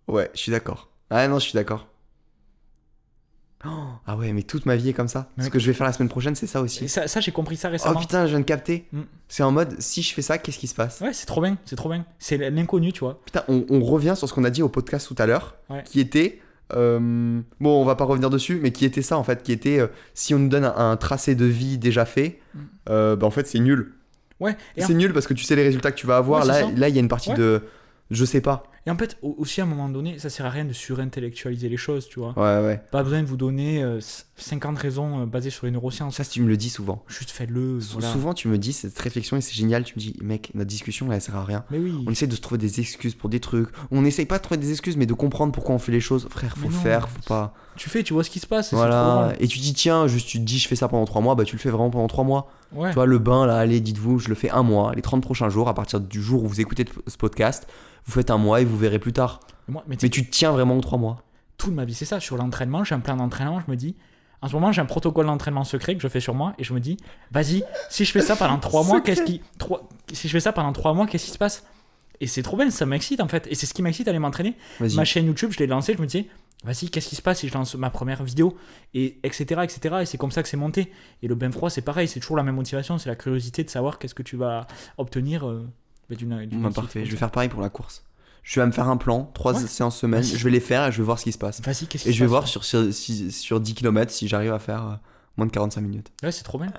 [0.09, 0.89] Ouais, je suis d'accord.
[1.11, 1.89] Ah non, je suis d'accord.
[3.65, 3.69] Oh,
[4.07, 5.29] ah ouais, mais toute ma vie est comme ça.
[5.39, 6.89] Ce que je vais faire la semaine prochaine, c'est ça Et aussi.
[6.89, 8.01] ça, ça j'ai compris ça Oh récemment.
[8.01, 8.87] putain, je viens de capter.
[8.93, 9.01] Mm.
[9.29, 11.01] C'est en mode, si je fais ça, qu'est-ce qui se passe?
[11.01, 12.05] Ouais, c'est trop bien, c'est trop bien.
[12.19, 13.21] C'est l'inconnu, tu vois.
[13.25, 15.83] Putain, on, on revient sur ce qu'on a dit au podcast tout à l'heure, Ouais.
[15.85, 16.41] qui était.
[16.75, 19.79] euh, bon, on va pas revenir dessus, mais qui était ça en fait, qui était
[19.79, 22.59] euh, si on nous donne un, un tracé de vie déjà fait, Mm.
[22.91, 23.93] euh, bah en fait c'est nul.
[24.41, 26.41] Ouais, et en, C'est nul parce que tu sais les résultats que tu vas avoir.
[26.43, 27.37] Ouais, là, là, il y a une partie Ouais.
[27.37, 27.63] de.
[28.11, 28.65] Je sais pas.
[28.87, 31.69] Et en fait, au- aussi à un moment donné, ça sert à rien de surintellectualiser
[31.69, 32.33] les choses, tu vois.
[32.37, 32.83] Ouais, ouais.
[32.91, 34.01] Pas besoin de vous donner euh,
[34.37, 36.17] 50 raisons euh, basées sur les neurosciences.
[36.17, 37.05] Ça, tu me le dis souvent.
[37.09, 37.81] Juste faites-le.
[37.81, 38.09] Sou- voilà.
[38.13, 39.85] Souvent, tu me dis cette réflexion et c'est génial.
[39.85, 41.65] Tu me dis, mec, notre discussion là, elle sert à rien.
[41.71, 41.95] Mais oui.
[42.07, 43.69] On essaie de se trouver des excuses pour des trucs.
[43.91, 46.27] On essaye pas de trouver des excuses, mais de comprendre pourquoi on fait les choses.
[46.31, 46.79] Frère, faut non.
[46.79, 47.55] faire, faut pas.
[47.77, 48.73] Tu fais, tu vois ce qui se passe.
[48.75, 49.33] Voilà.
[49.41, 51.45] Et tu dis, tiens, juste tu te dis, je fais ça pendant trois mois, bah
[51.45, 52.51] tu le fais vraiment pendant trois mois.
[52.75, 52.91] Ouais.
[52.91, 54.93] Tu vois, le bain là, allez, dites-vous, je le fais un mois.
[54.95, 57.67] Les 30 prochains jours, à partir du jour où vous écoutez ce podcast,
[58.07, 59.41] vous faites un mois et vous verrez plus tard.
[59.69, 61.23] Moi, mais tu Mais tu te tiens vraiment aux trois mois.
[61.59, 62.19] toute ma vie, c'est ça.
[62.21, 63.95] Sur l'entraînement, j'ai un plan d'entraînement, je me dis.
[64.41, 66.75] En ce moment, j'ai un protocole d'entraînement secret que je fais sur moi et je
[66.75, 66.97] me dis,
[67.31, 69.41] vas-y, si je fais ça pendant trois mois, qu'est-ce qui,
[70.13, 71.65] si je fais ça pendant trois mois, qu'est-ce qui se passe?
[72.23, 73.47] Et c'est trop bien, ça m'excite en fait.
[73.51, 74.55] Et c'est ce qui m'excite d'aller m'entraîner.
[74.81, 74.95] Vas-y.
[74.95, 76.27] Ma chaîne YouTube, je l'ai lancée, je me disais,
[76.65, 78.57] vas-y, qu'est-ce qui se passe si je lance ma première vidéo
[78.95, 79.61] Et etc.
[79.65, 79.97] etc.
[80.03, 80.93] Et c'est comme ça que c'est monté.
[81.23, 83.71] Et le bain froid, c'est pareil, c'est toujours la même motivation, c'est la curiosité de
[83.71, 84.67] savoir qu'est-ce que tu vas
[84.99, 85.69] obtenir euh,
[86.09, 86.47] bah, d'une.
[86.63, 88.05] Bah, parfait, je vais faire pareil pour la course.
[88.45, 89.67] Je vais me faire un plan, trois Ouais.
[89.69, 91.61] séances semaine, je vais les faire et je vais voir ce qui se passe.
[91.61, 94.27] Vas-y, qu'est-ce qui Et se je vais passe voir sur, sur, sur 10 km si
[94.29, 94.95] j'arrive à faire euh,
[95.37, 96.13] moins de 45 minutes.
[96.23, 96.71] Ouais, c'est trop bien.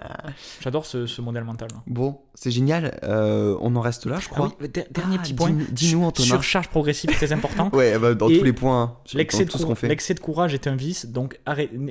[0.61, 1.69] J'adore ce, ce modèle mental.
[1.73, 1.81] là.
[1.87, 2.99] Bon, c'est génial.
[3.03, 4.51] euh, on en reste là, je Ah crois.
[4.61, 5.49] oui, dernier Ah, petit point.
[5.49, 6.27] dis- dis-nous, Antonin.
[6.27, 7.69] Surcharge progressive, très important.
[7.73, 9.69] Ouais, bah, dans Et tous les points, hein, sur- L'excès dans de, tout ce cour-
[9.71, 9.87] qu'on fait.
[9.87, 11.39] l'excès de courage est un vice, donc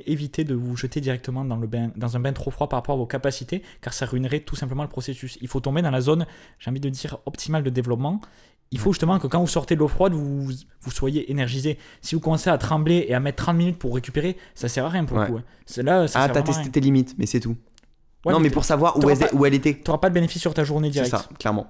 [0.05, 2.95] évitez de vous jeter directement dans, le bain, dans un bain trop froid par rapport
[2.95, 5.37] à vos capacités, car ça ruinerait tout simplement le processus.
[5.41, 6.25] Il faut tomber dans la zone,
[6.59, 8.21] j'ai envie de dire, optimale de développement.
[8.73, 10.49] Il faut justement que quand vous sortez de l'eau froide, vous,
[10.81, 11.77] vous soyez énergisé.
[12.01, 14.89] Si vous commencez à trembler et à mettre 30 minutes pour récupérer, ça sert à
[14.89, 15.37] rien pour le coup.
[15.37, 15.43] hein.
[15.65, 16.71] C'est là, ça Ah, t'as testé rien.
[16.71, 17.55] tes limites, mais c'est tout.
[18.25, 19.73] Non, mais pour savoir où elle, pas- où elle était.
[19.75, 21.11] t'auras pas de bénéfice sur ta journée C'est directe.
[21.11, 21.67] ça, clairement.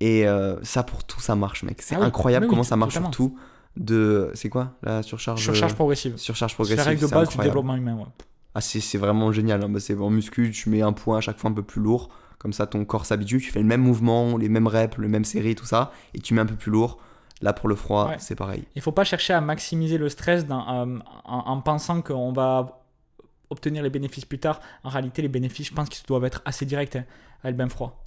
[0.00, 1.82] Et euh, ça, pour tout, ça marche, mec.
[1.82, 3.12] C'est Ah oui, incroyable oui, comment ça marche totalement.
[3.12, 3.38] sur tout.
[3.76, 4.30] De...
[4.34, 6.16] C'est quoi la surcharge Surcharge euh, progressive.
[6.16, 6.78] Surcharge C'est progressive.
[6.78, 7.94] la règle de c'est base du développement humain.
[7.96, 8.04] ouais.
[8.54, 9.62] Ah, c'est c'est vraiment génial.
[9.62, 9.68] hein.
[9.68, 12.08] Bah, c'est en muscu, tu mets un point à chaque fois un peu plus lourd.
[12.38, 13.38] Comme ça, ton corps s'habitue.
[13.40, 15.92] Tu fais le même mouvement, les mêmes reps, les mêmes séries, tout ça.
[16.14, 16.98] Et tu mets un peu plus lourd.
[17.40, 18.16] Là, pour le froid, Ouais.
[18.18, 18.64] c'est pareil.
[18.74, 22.82] Il faut pas chercher à maximiser le stress dans- euh, en, en pensant qu'on va
[23.50, 24.60] obtenir les bénéfices plus tard.
[24.84, 27.04] En réalité, les bénéfices, je pense qu'ils doivent être assez directs hein,
[27.42, 28.04] avec le bain froid.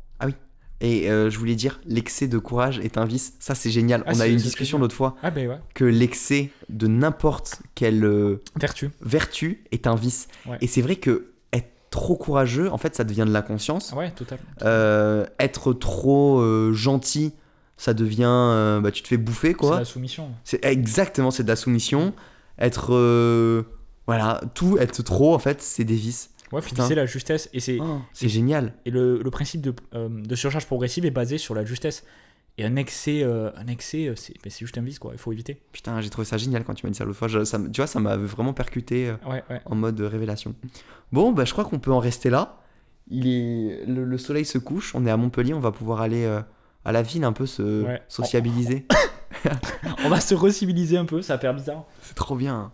[0.83, 3.35] Et euh, je voulais dire, l'excès de courage est un vice.
[3.39, 4.01] Ça, c'est génial.
[4.07, 7.61] Ah, On a eu une discussion l'autre fois Ah ben ouais, que l'excès de n'importe
[7.75, 8.89] quelle euh, vertu.
[8.99, 10.27] vertu est un vice.
[10.47, 10.57] Ouais.
[10.59, 11.30] Et c'est vrai que
[11.91, 13.91] trop courageux, en fait, ça devient de l'inconscience.
[13.93, 14.43] Ah ouais, totalement.
[14.63, 17.33] Euh, être trop euh, gentil,
[17.77, 18.23] ça devient.
[18.27, 19.79] euh, bah, tu te fais bouffer, C'est quoi.
[19.79, 20.31] la soumission.
[20.43, 22.13] C'est exactement, c'est de la soumission.
[22.57, 22.91] Être.
[24.07, 26.31] voilà, tout, être trop, en fait, c'est des vices.
[26.51, 27.49] Ouais, faut la justesse.
[27.53, 28.73] Et, c'est, Oh, c'est génial.
[28.85, 32.03] et le, le principe de, de surcharge progressive est basé sur la justesse.
[32.57, 35.11] Et un excès, euh, un excès euh, c'est, c'est juste un vice, quoi.
[35.13, 35.61] Il faut éviter.
[35.71, 37.27] Putain, j'ai trouvé ça génial quand tu m'as dit ça l'autre fois.
[37.27, 39.61] Je- ça me- tu vois, ça m'a vraiment percuté euh, Ouais, ouais.
[39.65, 40.53] en mode révélation.
[41.11, 42.57] Bon, bah, je crois qu'on peut en rester là.
[43.09, 43.85] Il est...
[43.87, 46.41] le, le soleil se couche, on est à Montpellier, on va pouvoir aller euh,
[46.85, 48.01] à la ville un peu se Ouais.
[48.07, 48.85] sociabiliser.
[50.05, 51.85] On va se reciviliser un peu, ça a l'air bizarre.
[52.01, 52.71] C'est trop bien.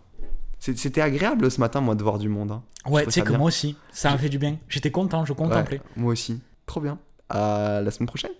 [0.58, 2.50] C'était agréable ce matin, moi, de voir du monde.
[2.50, 2.62] hein.
[2.86, 3.38] Ouais, tu sais que bien.
[3.38, 4.58] moi aussi, ça m'a fait du bien.
[4.68, 5.80] J'étais content, je contemplais.
[5.96, 6.40] Moi aussi.
[6.66, 6.98] Trop bien.
[7.28, 8.32] À la semaine prochaine.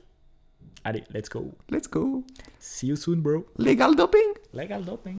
[0.84, 1.54] Allez, let's go.
[1.70, 2.24] Let's go.
[2.58, 3.44] See you soon, bro.
[3.56, 4.34] Legal doping.
[4.52, 5.16] Legal doping.